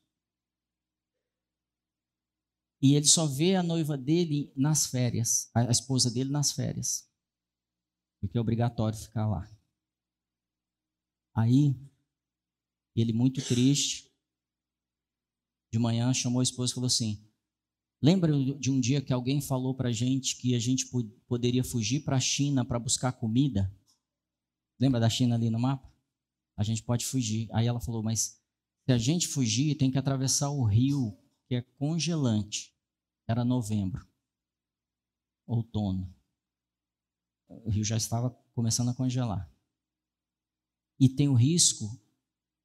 [2.82, 7.10] E ele só vê a noiva dele nas férias, a esposa dele nas férias,
[8.22, 9.50] porque é obrigatório ficar lá.
[11.36, 11.76] Aí,
[12.96, 14.10] ele muito triste,
[15.72, 17.30] de manhã chamou a esposa e falou assim:
[18.02, 20.90] Lembra de um dia que alguém falou para a gente que a gente
[21.28, 23.74] poderia fugir para a China para buscar comida?
[24.80, 25.91] Lembra da China ali no mapa?
[26.55, 27.49] A gente pode fugir.
[27.51, 28.41] Aí ela falou, mas
[28.86, 31.17] se a gente fugir, tem que atravessar o rio,
[31.47, 32.73] que é congelante.
[33.27, 34.07] Era novembro,
[35.45, 36.11] outono.
[37.47, 39.51] O rio já estava começando a congelar.
[40.99, 42.01] E tem o risco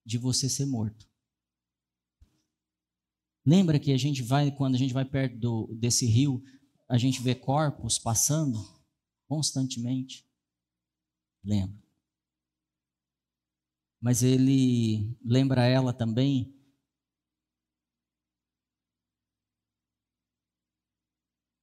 [0.04, 1.08] de você ser morto.
[3.44, 6.42] Lembra que a gente vai, quando a gente vai perto do, desse rio,
[6.88, 8.58] a gente vê corpos passando
[9.26, 10.26] constantemente?
[11.42, 11.83] Lembra.
[14.04, 16.54] Mas ele lembra ela também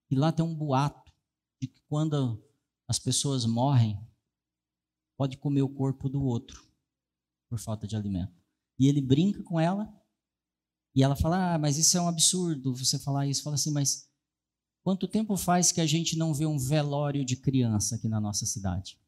[0.10, 1.10] E lá tem um boato
[1.62, 2.44] de que quando
[2.86, 3.98] as pessoas morrem,
[5.18, 6.68] pode comer o corpo do outro
[7.48, 8.36] por falta de alimento.
[8.78, 9.88] E ele brinca com ela
[10.94, 13.42] e ela fala: Ah, mas isso é um absurdo você falar isso.
[13.42, 14.10] Fala assim, mas
[14.84, 18.46] quanto tempo faz que a gente não vê um velório de criança aqui na nossa
[18.46, 19.01] cidade?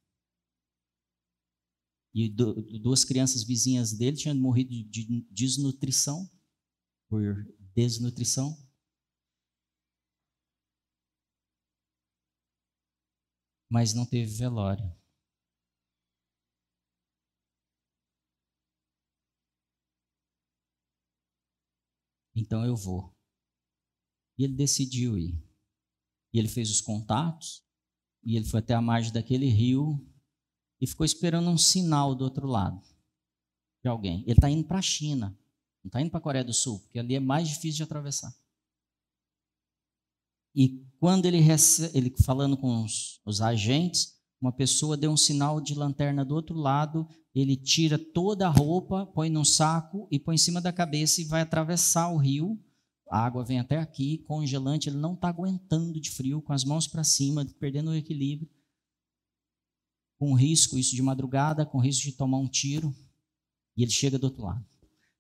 [2.16, 2.30] E
[2.80, 6.30] duas crianças vizinhas dele tinham morrido de desnutrição,
[7.10, 7.24] por
[7.74, 8.56] desnutrição.
[13.68, 14.96] Mas não teve velório.
[22.36, 23.16] Então eu vou.
[24.38, 25.44] E ele decidiu ir.
[26.32, 27.64] E ele fez os contatos,
[28.24, 30.13] e ele foi até a margem daquele rio
[30.84, 32.82] e ficou esperando um sinal do outro lado
[33.82, 34.22] de alguém.
[34.24, 35.28] Ele está indo para a China,
[35.82, 38.36] não está indo para a Coreia do Sul, porque ali é mais difícil de atravessar.
[40.54, 45.62] E quando ele, recebe, ele falando com os, os agentes, uma pessoa deu um sinal
[45.62, 50.36] de lanterna do outro lado, ele tira toda a roupa, põe num saco e põe
[50.36, 52.62] em cima da cabeça e vai atravessar o rio.
[53.10, 56.90] A água vem até aqui, congelante, ele não está aguentando de frio, com as mãos
[56.90, 58.50] para cima, perdendo o equilíbrio.
[60.24, 62.96] Com risco, isso de madrugada, com risco de tomar um tiro.
[63.76, 64.66] E ele chega do outro lado.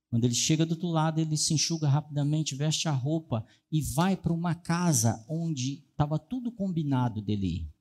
[0.10, 4.16] Quando ele chega do outro lado, ele se enxuga rapidamente, veste a roupa e vai
[4.16, 7.74] para uma casa onde estava tudo combinado dele ir.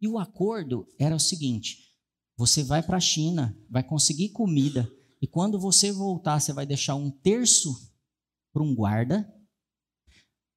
[0.00, 1.94] E o acordo era o seguinte:
[2.36, 4.92] você vai para a China, vai conseguir comida,
[5.22, 7.94] e quando você voltar, você vai deixar um terço
[8.52, 9.32] para um guarda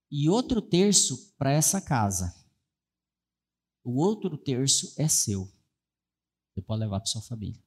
[0.09, 2.46] e outro terço para essa casa.
[3.87, 5.49] O outro terço é seu.
[6.51, 7.63] Você pode levar para sua família.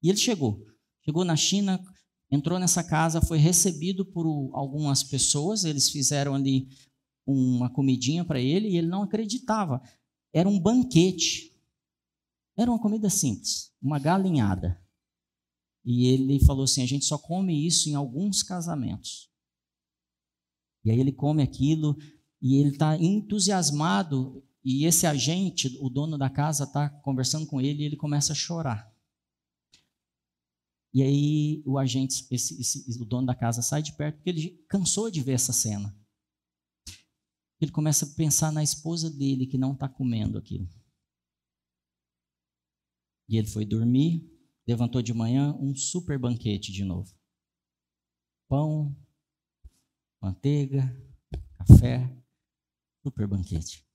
[0.00, 0.64] E ele chegou.
[1.04, 1.84] Chegou na China,
[2.30, 5.64] entrou nessa casa, foi recebido por algumas pessoas.
[5.64, 6.68] Eles fizeram ali
[7.26, 9.82] uma comidinha para ele e ele não acreditava.
[10.32, 11.52] Era um banquete.
[12.56, 14.80] Era uma comida simples, uma galinhada.
[15.84, 19.28] E ele falou assim: a gente só come isso em alguns casamentos.
[20.84, 21.96] E aí ele come aquilo
[22.40, 24.44] e ele está entusiasmado.
[24.68, 28.34] E esse agente, o dono da casa, está conversando com ele e ele começa a
[28.34, 28.92] chorar.
[30.92, 34.64] E aí o agente, esse, esse, o dono da casa, sai de perto porque ele
[34.68, 35.96] cansou de ver essa cena.
[37.60, 40.68] Ele começa a pensar na esposa dele que não está comendo aquilo.
[43.28, 44.28] E ele foi dormir,
[44.66, 47.14] levantou de manhã um super banquete de novo.
[48.48, 48.96] Pão,
[50.20, 50.92] manteiga,
[51.56, 52.12] café,
[53.04, 53.85] super banquete.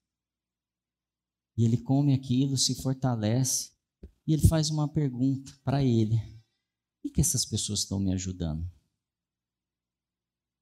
[1.57, 3.71] E ele come aquilo, se fortalece,
[4.25, 6.15] e ele faz uma pergunta para ele:
[7.03, 8.69] o que essas pessoas estão me ajudando?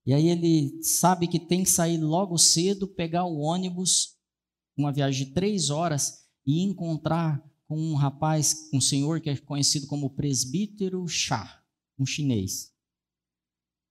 [0.05, 4.17] E aí ele sabe que tem que sair logo cedo, pegar o ônibus,
[4.75, 9.85] uma viagem de três horas, e encontrar com um rapaz, um senhor que é conhecido
[9.85, 11.63] como presbítero Chá,
[11.99, 12.73] um chinês.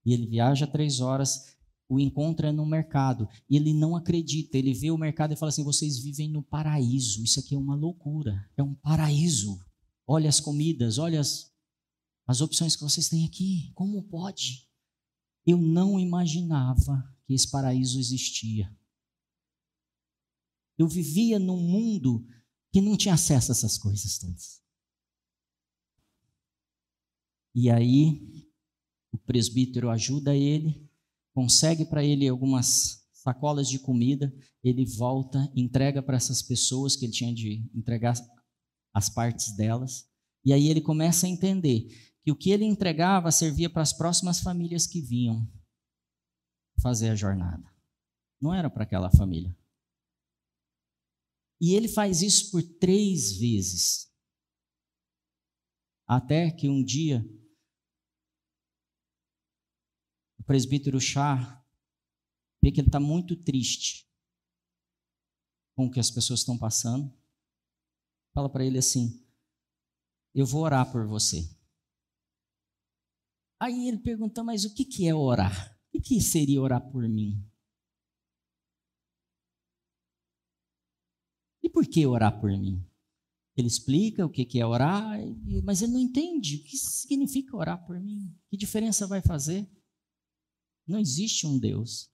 [0.05, 1.55] E ele viaja três horas,
[1.89, 3.27] o encontro é no mercado.
[3.49, 7.23] E ele não acredita, ele vê o mercado e fala assim: vocês vivem no paraíso,
[7.23, 9.59] isso aqui é uma loucura, é um paraíso.
[10.05, 11.51] Olha as comidas, olha as,
[12.27, 14.69] as opções que vocês têm aqui, como pode?
[15.45, 18.71] Eu não imaginava que esse paraíso existia.
[20.77, 22.25] Eu vivia num mundo
[22.71, 24.61] que não tinha acesso a essas coisas todas.
[27.53, 28.47] E aí,
[29.11, 30.88] o presbítero ajuda ele,
[31.33, 37.13] consegue para ele algumas sacolas de comida, ele volta, entrega para essas pessoas que ele
[37.13, 38.15] tinha de entregar
[38.93, 40.09] as partes delas,
[40.43, 41.87] e aí ele começa a entender
[42.23, 45.47] que o que ele entregava servia para as próximas famílias que vinham
[46.81, 47.63] fazer a jornada.
[48.41, 49.55] Não era para aquela família.
[51.61, 54.09] E ele faz isso por três vezes.
[56.07, 57.23] Até que um dia,
[60.38, 61.63] o presbítero Chá
[62.59, 64.09] vê que ele está muito triste
[65.75, 67.15] com o que as pessoas estão passando.
[68.33, 69.23] Fala para ele assim:
[70.33, 71.55] Eu vou orar por você.
[73.61, 75.79] Aí ele pergunta, mas o que, que é orar?
[75.93, 77.47] O que seria orar por mim?
[81.61, 82.83] E por que orar por mim?
[83.55, 85.19] Ele explica o que é orar,
[85.63, 88.35] mas ele não entende o que significa orar por mim.
[88.49, 89.69] Que diferença vai fazer?
[90.89, 92.09] Não existe um Deus.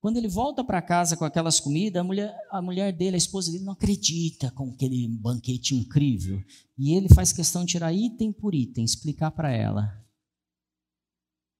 [0.00, 3.50] Quando ele volta para casa com aquelas comidas, a mulher, a mulher dele, a esposa
[3.50, 6.42] dele, não acredita com aquele banquete incrível.
[6.76, 10.04] E ele faz questão de tirar item por item, explicar para ela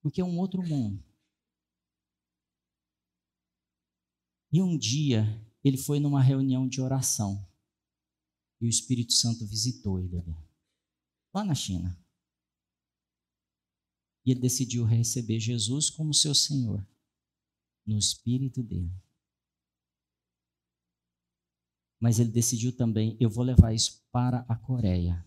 [0.04, 1.02] porque é um outro mundo.
[4.52, 5.24] E um dia
[5.64, 7.42] ele foi numa reunião de oração
[8.60, 10.36] e o Espírito Santo visitou ele ali,
[11.32, 11.98] lá na China.
[14.24, 16.86] E ele decidiu receber Jesus como seu Senhor,
[17.86, 18.92] no espírito dele.
[22.00, 25.24] Mas ele decidiu também: eu vou levar isso para a Coreia.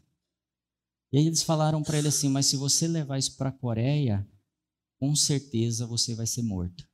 [1.12, 4.28] E aí eles falaram para ele assim: mas se você levar isso para a Coreia,
[5.00, 6.88] com certeza você vai ser morto.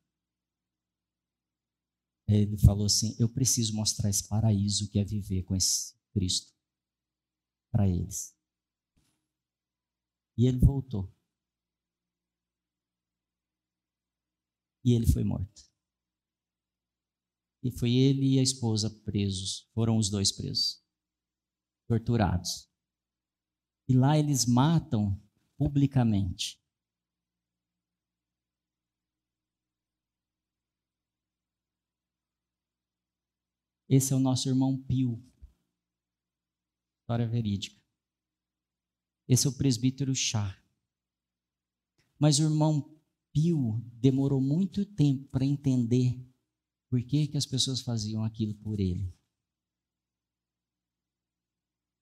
[2.27, 6.53] Ele falou assim: Eu preciso mostrar esse paraíso que é viver com esse Cristo
[7.71, 8.35] para eles.
[10.37, 11.11] E ele voltou.
[14.83, 15.63] E ele foi morto.
[17.63, 19.69] E foi ele e a esposa presos.
[19.73, 20.83] Foram os dois presos.
[21.87, 22.69] Torturados.
[23.87, 25.21] E lá eles matam
[25.57, 26.61] publicamente.
[33.87, 35.23] Esse é o nosso irmão Pio.
[36.99, 37.79] História verídica.
[39.27, 40.61] Esse é o presbítero Chá.
[42.19, 42.92] Mas o irmão
[43.33, 46.15] Pio demorou muito tempo para entender
[46.89, 49.11] por que, que as pessoas faziam aquilo por ele.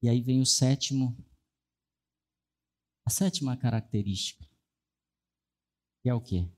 [0.03, 1.15] E aí vem o sétimo,
[3.05, 4.45] a sétima característica,
[6.01, 6.51] que é o quê?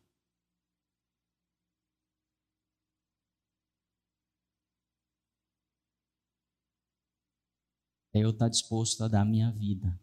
[8.14, 10.00] é eu estar disposto a dar minha vida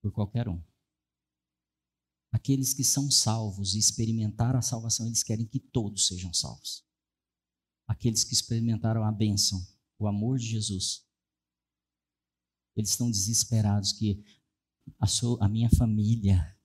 [0.00, 0.62] por qualquer um.
[2.30, 6.84] Aqueles que são salvos e experimentaram a salvação, eles querem que todos sejam salvos.
[7.86, 9.66] Aqueles que experimentaram a bênção,
[9.98, 11.06] o amor de Jesus,
[12.76, 14.22] eles estão desesperados que
[15.00, 16.56] a, sua, a minha família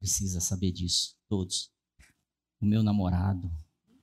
[0.00, 1.70] precisa saber disso, todos.
[2.60, 3.50] O meu namorado,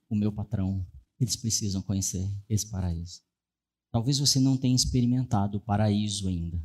[0.10, 0.86] o meu patrão,
[1.20, 3.22] eles precisam conhecer esse paraíso.
[3.92, 6.64] Talvez você não tenha experimentado o paraíso ainda.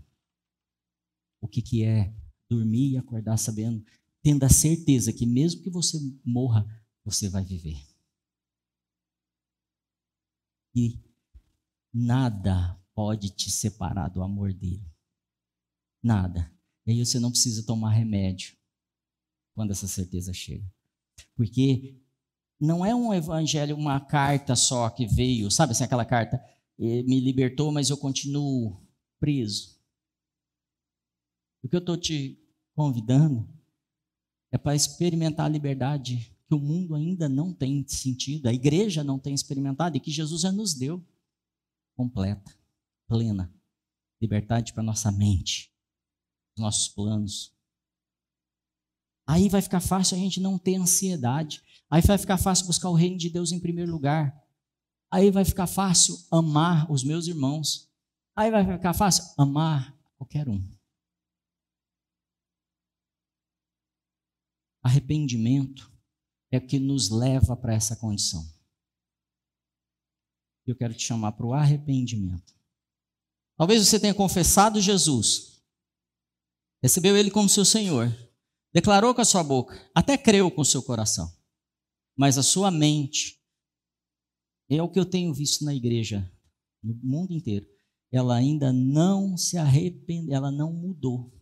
[1.41, 2.15] O que, que é
[2.49, 3.85] dormir e acordar sabendo,
[4.27, 6.67] tendo a certeza que mesmo que você morra,
[7.05, 7.81] você vai viver.
[10.75, 10.99] E
[11.95, 14.85] nada pode te separar do amor dele.
[16.03, 16.53] Nada.
[16.85, 18.57] E aí você não precisa tomar remédio
[19.55, 20.69] quando essa certeza chega.
[21.37, 21.97] Porque
[22.59, 26.45] não é um evangelho, uma carta só que veio, sabe assim, aquela carta
[26.77, 28.85] me libertou, mas eu continuo
[29.21, 29.81] preso.
[31.63, 33.56] O que eu estou te convidando
[34.57, 39.19] é para experimentar a liberdade que o mundo ainda não tem sentido, a igreja não
[39.19, 41.05] tem experimentado e que Jesus já nos deu
[41.95, 42.55] completa,
[43.07, 43.53] plena.
[44.21, 45.71] Liberdade para nossa mente,
[46.57, 47.55] nossos planos.
[49.27, 51.63] Aí vai ficar fácil a gente não ter ansiedade.
[51.91, 54.43] Aí vai ficar fácil buscar o reino de Deus em primeiro lugar.
[55.11, 57.91] Aí vai ficar fácil amar os meus irmãos.
[58.35, 60.65] Aí vai ficar fácil amar qualquer um.
[64.87, 65.93] Arrependimento
[66.49, 68.49] é o que nos leva para essa condição.
[70.65, 72.55] Eu quero te chamar para o arrependimento.
[73.57, 75.61] Talvez você tenha confessado Jesus,
[76.81, 78.17] recebeu Ele como seu Senhor,
[78.73, 81.37] declarou com a sua boca, até creu com o seu coração,
[82.17, 83.43] mas a sua mente,
[84.69, 86.33] é o que eu tenho visto na igreja,
[86.81, 87.67] no mundo inteiro,
[88.13, 91.37] ela ainda não se arrependeu, ela não mudou.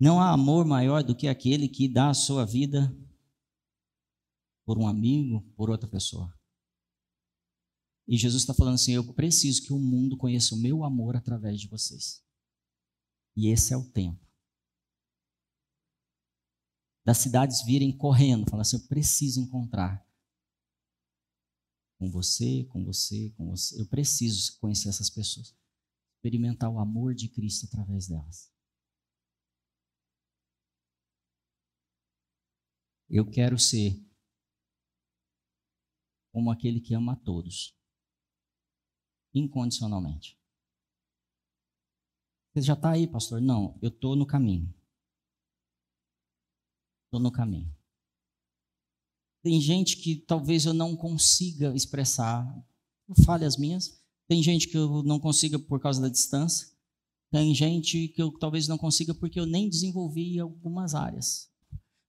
[0.00, 2.90] Não há amor maior do que aquele que dá a sua vida
[4.64, 6.34] por um amigo, por outra pessoa.
[8.08, 11.60] E Jesus está falando assim: eu preciso que o mundo conheça o meu amor através
[11.60, 12.24] de vocês.
[13.36, 14.26] E esse é o tempo.
[17.04, 20.02] Das cidades virem correndo, falando assim: eu preciso encontrar
[21.98, 23.78] com você, com você, com você.
[23.78, 25.54] Eu preciso conhecer essas pessoas.
[26.16, 28.49] Experimentar o amor de Cristo através delas.
[33.12, 34.00] Eu quero ser
[36.32, 37.76] como aquele que ama a todos,
[39.34, 40.38] incondicionalmente.
[42.54, 43.40] Você já está aí, pastor?
[43.40, 44.72] Não, eu estou no caminho.
[47.06, 47.76] Estou no caminho.
[49.42, 52.46] Tem gente que talvez eu não consiga expressar,
[53.26, 54.00] fale as minhas.
[54.28, 56.68] Tem gente que eu não consiga por causa da distância.
[57.28, 61.49] Tem gente que eu talvez não consiga porque eu nem desenvolvi algumas áreas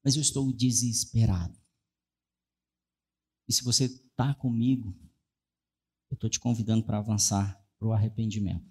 [0.04, 1.58] mas eu estou desesperado.
[3.48, 4.96] E se você está comigo,
[6.10, 8.70] eu estou te convidando para avançar para o arrependimento.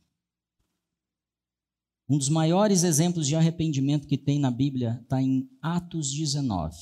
[2.09, 6.76] Um dos maiores exemplos de arrependimento que tem na Bíblia está em Atos 19.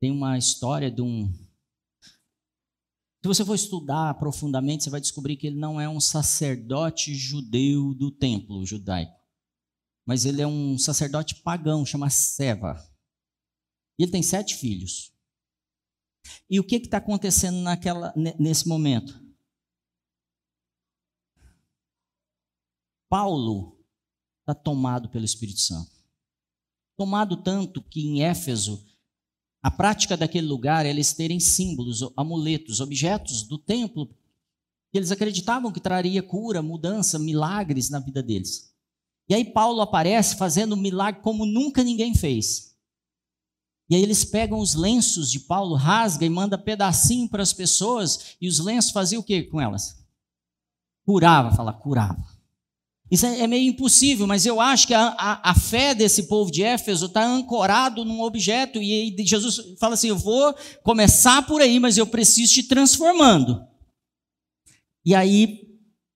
[0.00, 1.32] Tem uma história de um.
[3.22, 7.94] Se você for estudar profundamente, você vai descobrir que ele não é um sacerdote judeu
[7.94, 9.19] do templo judaico
[10.06, 12.76] mas ele é um sacerdote pagão, chama Seva.
[13.98, 15.12] Ele tem sete filhos.
[16.48, 19.20] E o que está acontecendo naquela, nesse momento?
[23.08, 23.78] Paulo
[24.40, 25.90] está tomado pelo Espírito Santo.
[26.96, 28.86] Tomado tanto que em Éfeso,
[29.62, 34.06] a prática daquele lugar é eles terem símbolos, amuletos, objetos do templo
[34.90, 38.69] que eles acreditavam que traria cura, mudança, milagres na vida deles.
[39.30, 42.74] E aí Paulo aparece fazendo um milagre como nunca ninguém fez.
[43.88, 48.36] E aí eles pegam os lenços de Paulo, rasga e manda pedacinho para as pessoas,
[48.40, 50.04] e os lenços faziam o que com elas?
[51.06, 52.24] Curava, fala, curava.
[53.08, 56.50] Isso é, é meio impossível, mas eu acho que a, a, a fé desse povo
[56.50, 60.52] de Éfeso está ancorado num objeto, e Jesus fala assim: eu vou
[60.82, 63.64] começar por aí, mas eu preciso te transformando.
[65.04, 65.69] E aí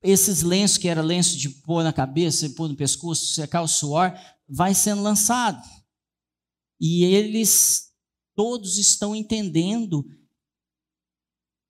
[0.04, 4.12] esses lenços, que era lenço de pôr na cabeça, pôr no pescoço, secar o suor,
[4.46, 5.66] vai sendo lançado.
[6.78, 7.90] E eles
[8.36, 10.04] todos estão entendendo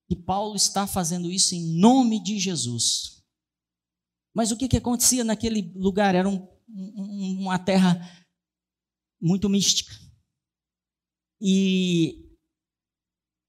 [0.08, 3.22] que Paulo está fazendo isso em nome de Jesus.
[4.34, 6.16] Mas o que, que acontecia naquele lugar?
[6.16, 8.00] Era um, um, uma terra
[9.20, 9.94] muito mística.
[11.40, 12.36] E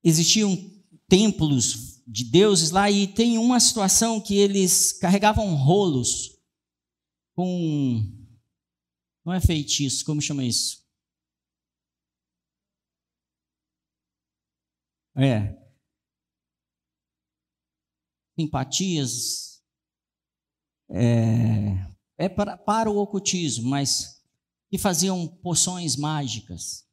[0.03, 0.55] existiam
[1.09, 6.37] templos de deuses lá e tem uma situação que eles carregavam rolos
[7.33, 8.03] com.
[9.25, 10.85] Não é feitiço, como chama isso?
[15.15, 15.57] É.
[18.37, 19.63] Simpatias.
[20.89, 21.87] É,
[22.17, 24.23] é para, para o ocultismo, mas
[24.69, 26.85] que faziam poções mágicas.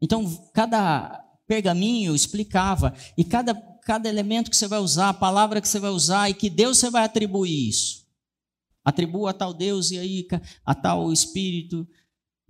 [0.00, 2.94] Então, cada pergaminho explicava.
[3.16, 3.54] E cada,
[3.88, 6.76] cada elemento que você vai usar, a palavra que você vai usar, e que Deus
[6.76, 8.06] você vai atribuir isso.
[8.84, 10.28] Atribua a tal Deus e aí
[10.62, 11.88] a tal Espírito.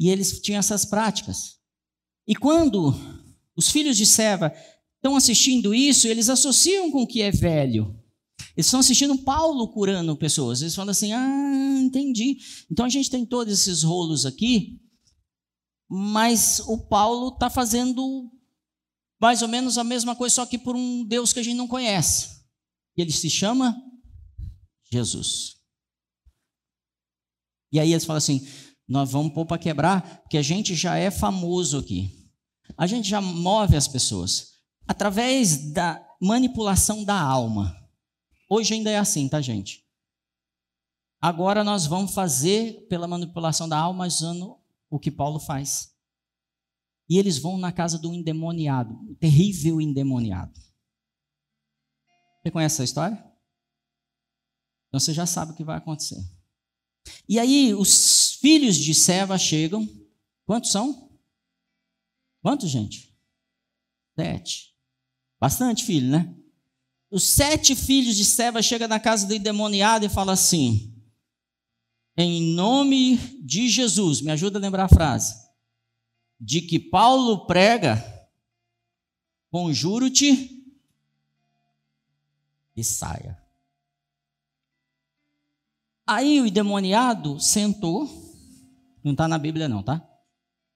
[0.01, 1.61] E eles tinham essas práticas.
[2.27, 2.93] E quando
[3.57, 4.53] os filhos de Seva
[4.97, 7.97] estão assistindo isso, eles associam com o que é velho.
[8.57, 10.61] Eles estão assistindo Paulo curando pessoas.
[10.61, 12.39] Eles falam assim: ah, entendi.
[12.69, 14.81] Então a gente tem todos esses rolos aqui,
[15.89, 18.29] mas o Paulo está fazendo
[19.21, 21.69] mais ou menos a mesma coisa, só que por um Deus que a gente não
[21.69, 22.39] conhece.
[22.97, 23.77] Ele se chama
[24.91, 25.57] Jesus.
[27.73, 28.47] E aí eles falam assim:
[28.89, 32.31] nós vamos pôr para quebrar, porque a gente já é famoso aqui.
[32.77, 37.77] A gente já move as pessoas através da manipulação da alma.
[38.49, 39.85] Hoje ainda é assim, tá, gente?
[41.21, 44.57] Agora nós vamos fazer pela manipulação da alma usando
[44.89, 45.91] o que Paulo faz.
[47.09, 50.53] E eles vão na casa do endemoniado, o terrível endemoniado.
[52.43, 53.17] Você conhece essa história?
[54.89, 56.19] Então você já sabe o que vai acontecer.
[57.29, 59.89] E aí os filhos de Seva chegam.
[60.47, 61.11] Quantos são?
[62.43, 63.15] Quantos, gente?
[64.19, 64.75] Sete.
[65.41, 66.35] Bastante filho, né?
[67.11, 70.95] Os sete filhos de Seva chegam na casa do endemoniado e falam assim:
[72.17, 75.48] Em nome de Jesus, me ajuda a lembrar a frase.
[76.41, 78.03] De que Paulo prega,
[79.51, 80.65] conjuro-te
[82.77, 83.37] e saia.
[86.07, 88.09] Aí o endemoniado sentou,
[89.05, 90.03] não está na Bíblia não, tá?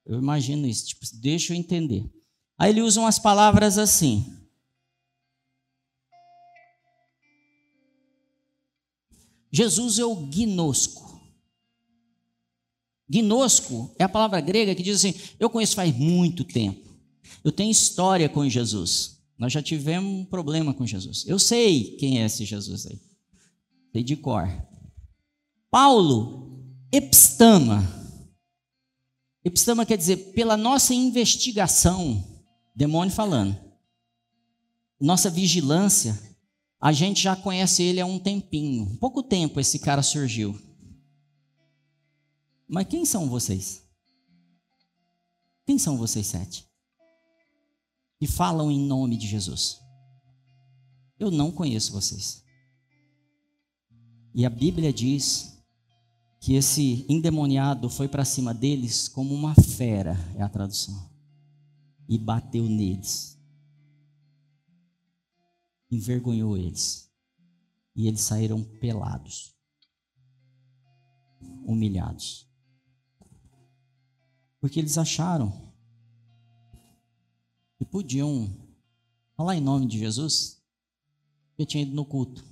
[0.04, 2.10] Eu imagino isso, tipo, deixa eu entender.
[2.58, 4.42] Aí ele usa umas palavras assim.
[9.50, 11.11] Jesus é o gnosco.
[13.12, 16.90] Gnosco é a palavra grega que diz assim: eu conheço faz muito tempo.
[17.44, 19.20] Eu tenho história com Jesus.
[19.36, 21.24] Nós já tivemos um problema com Jesus.
[21.26, 22.98] Eu sei quem é esse Jesus aí.
[23.92, 24.48] Sei de cor.
[25.70, 27.86] Paulo, epistama.
[29.44, 32.24] Epistama quer dizer, pela nossa investigação,
[32.74, 33.58] demônio falando,
[35.00, 36.18] nossa vigilância,
[36.80, 38.96] a gente já conhece ele há um tempinho.
[39.00, 40.56] Pouco tempo esse cara surgiu.
[42.68, 43.82] Mas quem são vocês?
[45.66, 46.68] Quem são vocês sete?
[48.18, 49.80] Que falam em nome de Jesus.
[51.18, 52.44] Eu não conheço vocês.
[54.34, 55.62] E a Bíblia diz
[56.40, 61.10] que esse endemoniado foi para cima deles como uma fera, é a tradução,
[62.08, 63.32] e bateu neles
[65.92, 67.12] envergonhou eles.
[67.94, 69.54] E eles saíram pelados,
[71.66, 72.50] humilhados.
[74.62, 75.74] Porque eles acharam
[77.76, 78.56] que podiam
[79.36, 80.62] falar em nome de Jesus,
[81.48, 82.46] porque tinha ido no culto.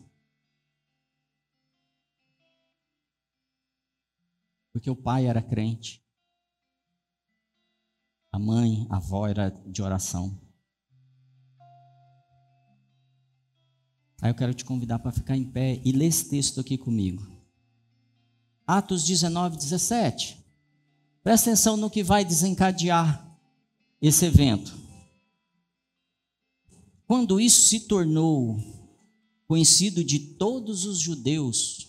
[4.72, 6.04] Porque o pai era crente,
[8.32, 10.36] a mãe, a avó era de oração.
[14.20, 17.24] Aí eu quero te convidar para ficar em pé e ler esse texto aqui comigo.
[18.66, 20.39] Atos 19, 17.
[21.22, 23.38] Presta atenção no que vai desencadear
[24.00, 24.74] esse evento.
[27.06, 28.58] Quando isso se tornou
[29.46, 31.88] conhecido de todos os judeus,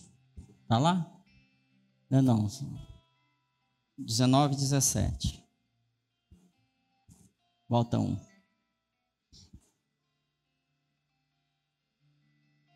[0.62, 1.08] está lá?
[2.10, 2.48] Não, não.
[3.96, 5.42] 19, 17.
[7.68, 8.18] Volta um.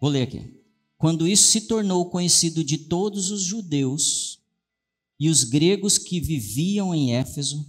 [0.00, 0.64] Vou ler aqui.
[0.96, 4.35] Quando isso se tornou conhecido de todos os judeus
[5.18, 7.66] e os gregos que viviam em Éfeso,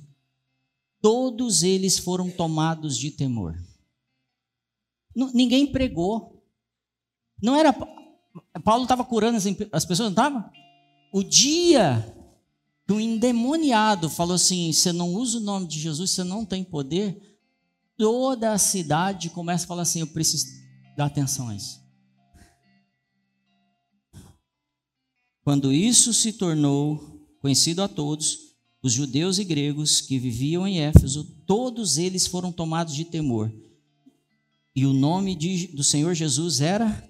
[1.02, 3.57] todos eles foram tomados de temor.
[5.34, 6.44] ninguém pregou.
[7.41, 7.74] Não era.
[8.64, 9.38] Paulo estava curando
[9.72, 10.52] as pessoas, não estava?
[11.14, 12.14] O dia
[12.86, 16.64] que o endemoniado falou assim: você não usa o nome de Jesus, você não tem
[16.64, 17.40] poder.
[17.95, 20.48] Toda a cidade começa a falar assim: eu preciso
[20.98, 21.82] dar atenção a isso.
[25.44, 31.23] Quando isso se tornou conhecido a todos, os judeus e gregos que viviam em Éfeso,
[31.45, 33.51] todos eles foram tomados de temor.
[34.76, 37.09] E o nome de, do Senhor Jesus era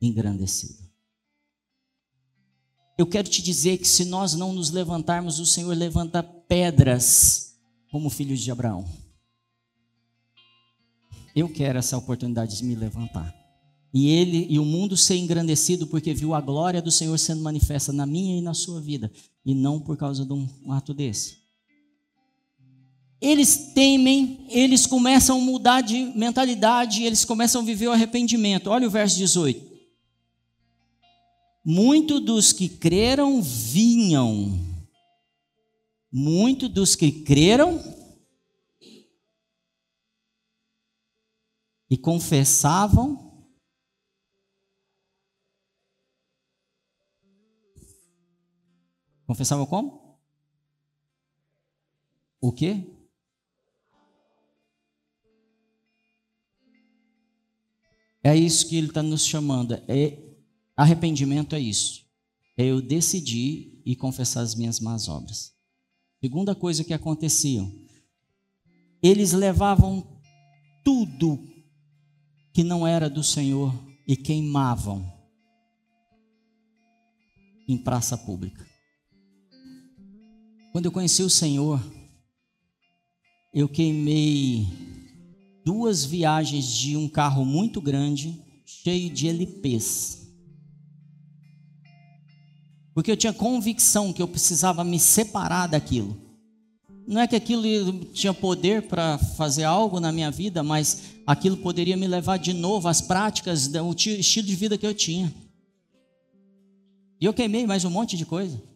[0.00, 0.82] engrandecido.
[2.96, 7.56] Eu quero te dizer que se nós não nos levantarmos, o Senhor levanta pedras
[7.90, 8.88] como filhos de Abraão.
[11.34, 13.43] Eu quero essa oportunidade de me levantar
[13.94, 17.92] e ele e o mundo ser engrandecido porque viu a glória do Senhor sendo manifesta
[17.92, 19.10] na minha e na sua vida,
[19.46, 21.44] e não por causa de um ato desse.
[23.20, 28.66] eles temem, eles começam a mudar de mentalidade, eles começam a viver o arrependimento.
[28.68, 29.74] Olha o verso 18.
[31.64, 34.58] Muitos dos que creram vinham.
[36.12, 37.80] Muitos dos que creram
[41.88, 43.23] e confessavam
[49.26, 50.18] Confessavam como?
[52.40, 52.84] O quê?
[58.22, 59.74] É isso que ele está nos chamando.
[59.88, 60.18] É,
[60.76, 62.04] arrependimento é isso.
[62.56, 65.54] É eu decidir e confessar as minhas más obras.
[66.20, 67.62] Segunda coisa que acontecia.
[69.02, 70.20] Eles levavam
[70.82, 71.38] tudo
[72.52, 73.74] que não era do Senhor
[74.06, 75.12] e queimavam
[77.68, 78.73] em praça pública.
[80.74, 81.80] Quando eu conheci o Senhor,
[83.54, 84.66] eu queimei
[85.64, 90.32] duas viagens de um carro muito grande, cheio de LPs.
[92.92, 96.20] Porque eu tinha convicção que eu precisava me separar daquilo.
[97.06, 101.96] Não é que aquilo tinha poder para fazer algo na minha vida, mas aquilo poderia
[101.96, 105.32] me levar de novo às práticas, do estilo de vida que eu tinha.
[107.20, 108.73] E eu queimei mais um monte de coisa.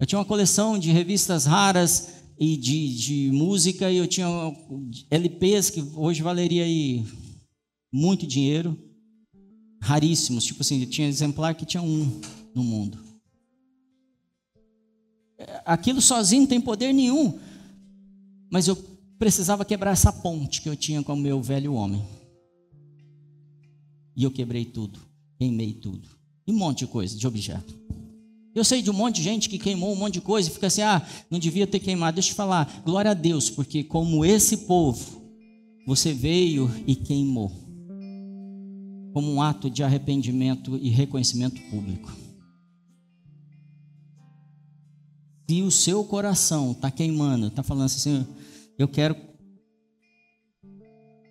[0.00, 4.28] Eu tinha uma coleção de revistas raras, e de, de música, e eu tinha
[5.10, 7.04] LPs que hoje valeria aí
[7.92, 8.78] muito dinheiro,
[9.82, 12.20] raríssimos, tipo assim, tinha exemplar que tinha um
[12.54, 12.98] no mundo.
[15.64, 17.38] Aquilo sozinho não tem poder nenhum,
[18.50, 18.76] mas eu
[19.18, 22.04] precisava quebrar essa ponte que eu tinha com o meu velho homem.
[24.16, 25.00] E eu quebrei tudo,
[25.38, 26.08] queimei tudo,
[26.46, 27.74] e um monte de coisa, de objeto.
[28.58, 30.66] Eu sei de um monte de gente que queimou um monte de coisa e fica
[30.66, 32.16] assim: ah, não devia ter queimado.
[32.16, 35.22] Deixa eu falar, glória a Deus, porque como esse povo,
[35.86, 37.52] você veio e queimou,
[39.12, 42.12] como um ato de arrependimento e reconhecimento público.
[45.48, 48.26] Se o seu coração está queimando, está falando assim,
[48.76, 49.16] eu quero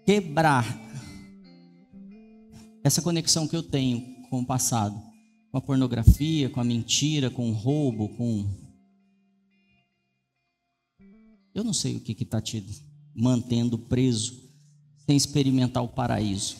[0.05, 0.65] quebrar
[2.85, 5.06] essa conexão que eu tenho com o passado
[5.57, 8.45] com a pornografia, com a mentira, com o roubo, com.
[11.53, 12.63] Eu não sei o que está te
[13.15, 14.39] mantendo preso
[15.05, 16.57] sem experimentar o paraíso.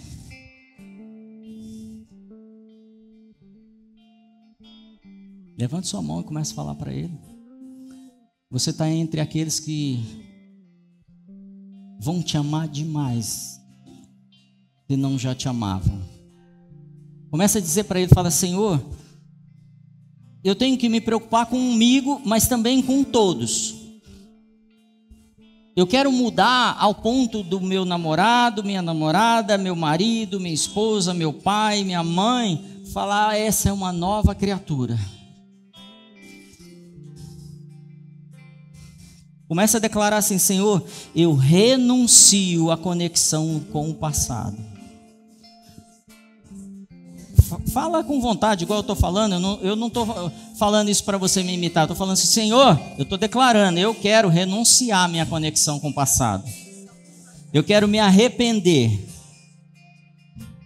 [5.57, 7.13] Levante sua mão e comece a falar para ele.
[8.49, 9.99] Você está entre aqueles que
[11.99, 13.59] vão te amar demais
[14.87, 16.16] se não já te amavam.
[17.29, 18.81] Começa a dizer para ele, fala, Senhor,
[20.43, 23.75] eu tenho que me preocupar comigo, mas também com todos.
[25.75, 31.31] Eu quero mudar ao ponto do meu namorado, minha namorada, meu marido, minha esposa, meu
[31.31, 34.97] pai, minha mãe, falar: essa é uma nova criatura.
[39.47, 40.83] Começa a declarar assim: Senhor,
[41.15, 44.57] eu renuncio à conexão com o passado.
[47.71, 49.59] Fala com vontade, igual eu estou falando.
[49.61, 51.83] Eu não estou falando isso para você me imitar.
[51.83, 55.93] Estou falando assim, Senhor, eu estou declarando, eu quero renunciar à minha conexão com o
[55.93, 56.43] passado.
[57.53, 59.07] Eu quero me arrepender.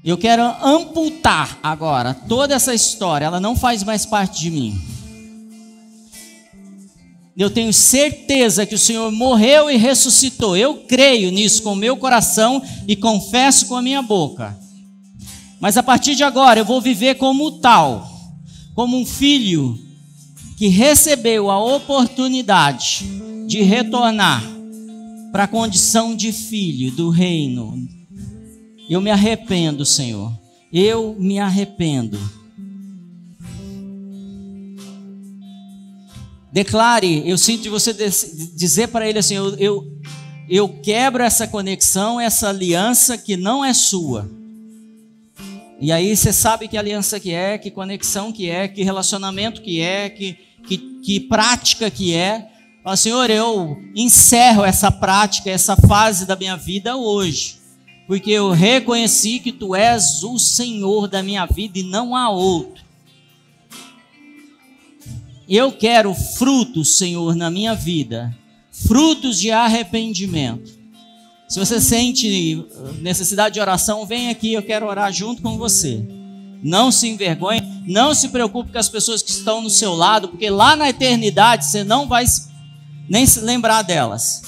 [0.03, 3.25] Eu quero amputar agora toda essa história.
[3.25, 4.81] Ela não faz mais parte de mim.
[7.37, 10.57] Eu tenho certeza que o Senhor morreu e ressuscitou.
[10.57, 14.57] Eu creio nisso com o meu coração e confesso com a minha boca.
[15.61, 18.11] Mas a partir de agora eu vou viver como tal,
[18.73, 19.79] como um filho
[20.57, 23.05] que recebeu a oportunidade
[23.47, 24.43] de retornar
[25.31, 27.88] para a condição de filho do reino.
[28.89, 30.33] Eu me arrependo, Senhor.
[30.73, 32.19] Eu me arrependo.
[36.51, 39.97] Declare, eu sinto de você dizer para ele assim: eu, eu,
[40.49, 44.40] eu quebro essa conexão, essa aliança que não é sua
[45.81, 49.81] e aí você sabe que aliança que é, que conexão que é, que relacionamento que
[49.81, 50.37] é, que,
[50.67, 52.47] que, que prática que é.
[52.83, 57.57] Fala, Senhor, eu encerro essa prática, essa fase da minha vida hoje.
[58.05, 62.83] Porque eu reconheci que Tu és o Senhor da minha vida e não há outro.
[65.49, 68.37] Eu quero frutos, Senhor, na minha vida.
[68.71, 70.80] Frutos de arrependimento
[71.52, 72.65] se você sente
[73.02, 76.02] necessidade de oração, vem aqui, eu quero orar junto com você.
[76.64, 80.49] Não se envergonhe, não se preocupe com as pessoas que estão no seu lado, porque
[80.49, 82.23] lá na eternidade você não vai
[83.10, 84.44] nem se lembrar delas.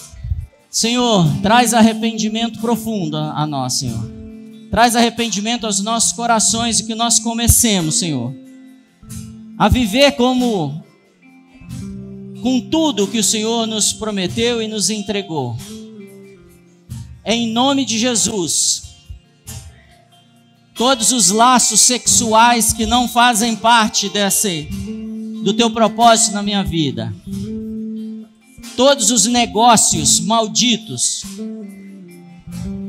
[0.69, 4.09] Senhor, traz arrependimento profundo a nós, Senhor.
[4.71, 8.33] Traz arrependimento aos nossos corações e que nós comecemos, Senhor,
[9.57, 10.81] a viver como
[12.41, 15.57] com tudo que o Senhor nos prometeu e nos entregou.
[17.25, 18.83] Em nome de Jesus.
[20.75, 24.67] Todos os laços sexuais que não fazem parte desse
[25.43, 27.13] do teu propósito na minha vida.
[28.75, 31.23] Todos os negócios malditos.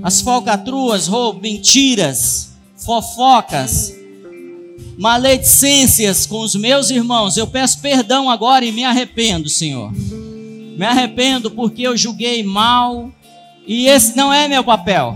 [0.02, 3.94] As falcatruas, roubo, mentiras, fofocas,
[4.98, 7.36] maledicências com os meus irmãos.
[7.36, 9.93] Eu peço perdão agora e me arrependo, Senhor.
[9.93, 13.12] Me arrependo porque eu julguei mal
[13.66, 15.15] e esse não é meu papel.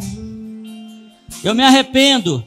[1.43, 2.45] Eu me arrependo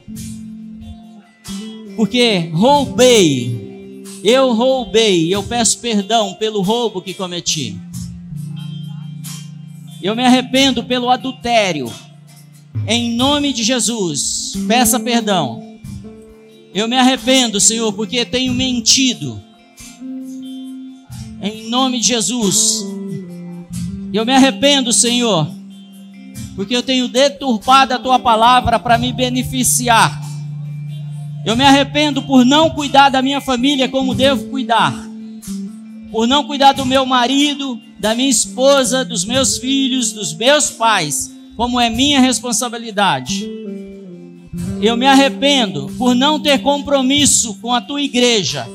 [1.96, 4.04] porque roubei.
[4.24, 7.76] Eu roubei, eu peço perdão pelo roubo que cometi.
[10.00, 11.92] Eu me arrependo pelo adultério.
[12.86, 15.78] Em nome de Jesus, peça perdão.
[16.74, 19.40] Eu me arrependo, Senhor, porque tenho mentido.
[21.40, 22.84] Em nome de Jesus.
[24.12, 25.50] Eu me arrependo, Senhor,
[26.54, 30.20] porque eu tenho deturpado a tua palavra para me beneficiar.
[31.44, 34.94] Eu me arrependo por não cuidar da minha família como devo cuidar.
[36.10, 41.34] Por não cuidar do meu marido, da minha esposa, dos meus filhos, dos meus pais,
[41.56, 43.48] como é minha responsabilidade.
[44.80, 48.68] Eu me arrependo por não ter compromisso com a tua igreja,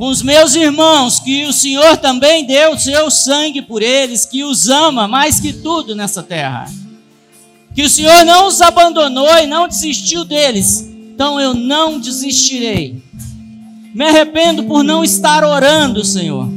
[0.00, 4.66] com os meus irmãos, que o Senhor também deu seu sangue por eles, que os
[4.66, 6.72] ama mais que tudo nessa terra.
[7.74, 13.02] Que o Senhor não os abandonou e não desistiu deles, então eu não desistirei.
[13.94, 16.48] Me arrependo por não estar orando, Senhor,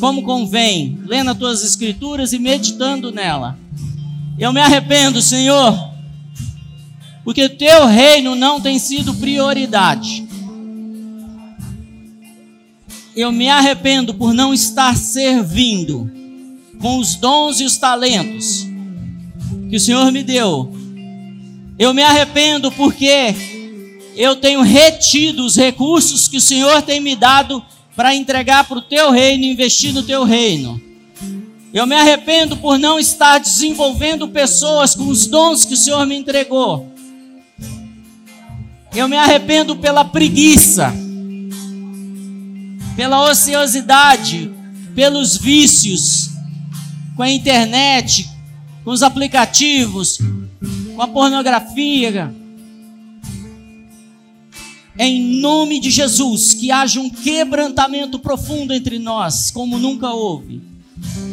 [0.00, 3.56] como convém, lendo as tuas escrituras e meditando nela.
[4.36, 5.72] Eu me arrependo, Senhor,
[7.22, 10.31] porque o teu reino não tem sido prioridade.
[13.14, 16.10] Eu me arrependo por não estar servindo
[16.80, 18.66] com os dons e os talentos
[19.68, 20.74] que o Senhor me deu.
[21.78, 23.34] Eu me arrependo porque
[24.16, 27.62] eu tenho retido os recursos que o Senhor tem me dado
[27.94, 30.80] para entregar para o teu reino, investir no teu reino.
[31.72, 36.16] Eu me arrependo por não estar desenvolvendo pessoas com os dons que o Senhor me
[36.16, 36.92] entregou.
[38.94, 40.92] Eu me arrependo pela preguiça,
[42.94, 44.50] pela ociosidade,
[44.94, 46.30] pelos vícios,
[47.16, 48.28] com a internet,
[48.84, 50.18] com os aplicativos,
[50.94, 52.34] com a pornografia.
[54.98, 60.62] Em nome de Jesus, que haja um quebrantamento profundo entre nós, como nunca houve.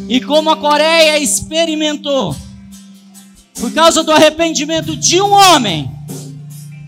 [0.08, 2.36] E como a Coreia experimentou,
[3.60, 5.92] por causa do arrependimento de um homem,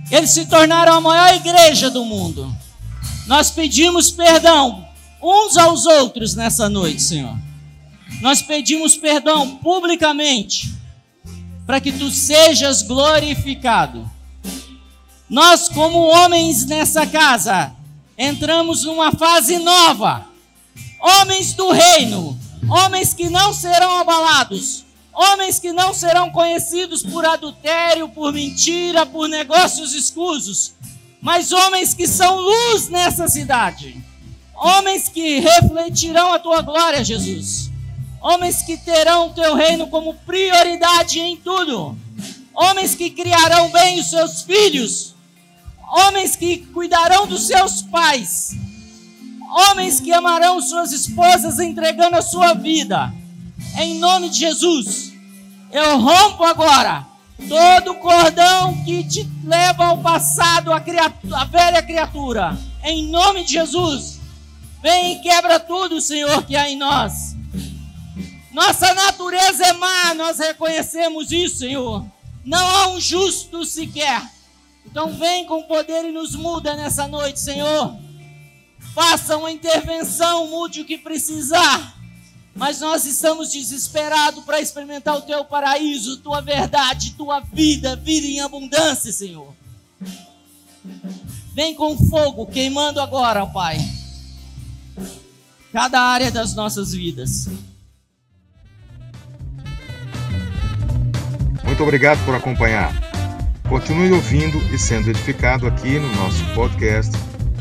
[0.10, 2.60] eles se tornaram a maior igreja do mundo.
[3.31, 4.85] Nós pedimos perdão
[5.23, 7.33] uns aos outros nessa noite, Senhor.
[8.19, 10.69] Nós pedimos perdão publicamente
[11.65, 14.05] para que tu sejas glorificado.
[15.29, 17.73] Nós, como homens nessa casa,
[18.17, 20.25] entramos numa fase nova.
[20.99, 22.37] Homens do reino,
[22.69, 24.83] homens que não serão abalados,
[25.13, 30.71] Homens que não serão conhecidos por adultério, por mentira, por negócios escusos,
[31.22, 34.03] mas homens que são luz nessa cidade.
[34.56, 37.72] Homens que refletirão a tua glória, Jesus.
[38.19, 41.98] Homens que terão o teu reino como prioridade em tudo.
[42.53, 45.15] Homens que criarão bem os seus filhos.
[45.89, 48.56] Homens que cuidarão dos seus pais.
[49.69, 53.14] Homens que amarão suas esposas entregando a sua vida
[53.77, 55.14] em nome de Jesus.
[55.72, 57.06] Eu rompo agora
[57.47, 62.57] todo cordão que te leva ao passado, a, criatura, a velha criatura.
[62.84, 64.19] Em nome de Jesus.
[64.81, 67.35] Vem e quebra tudo, Senhor, que há em nós.
[68.51, 72.05] Nossa natureza é má, nós reconhecemos isso, Senhor.
[72.43, 74.22] Não há um justo sequer.
[74.85, 77.95] Então vem com poder e nos muda nessa noite, Senhor.
[78.93, 82.01] Faça uma intervenção, mude o que precisar
[82.56, 88.40] mas nós estamos desesperados para experimentar o teu paraíso, tua verdade, tua vida, vida em
[88.40, 89.53] abundância, Senhor.
[91.53, 93.78] Vem com fogo queimando agora, Pai.
[95.72, 97.48] Cada área das nossas vidas.
[101.64, 102.94] Muito obrigado por acompanhar.
[103.69, 107.11] Continue ouvindo e sendo edificado aqui no nosso podcast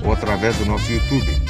[0.04, 1.49] ou através do nosso YouTube.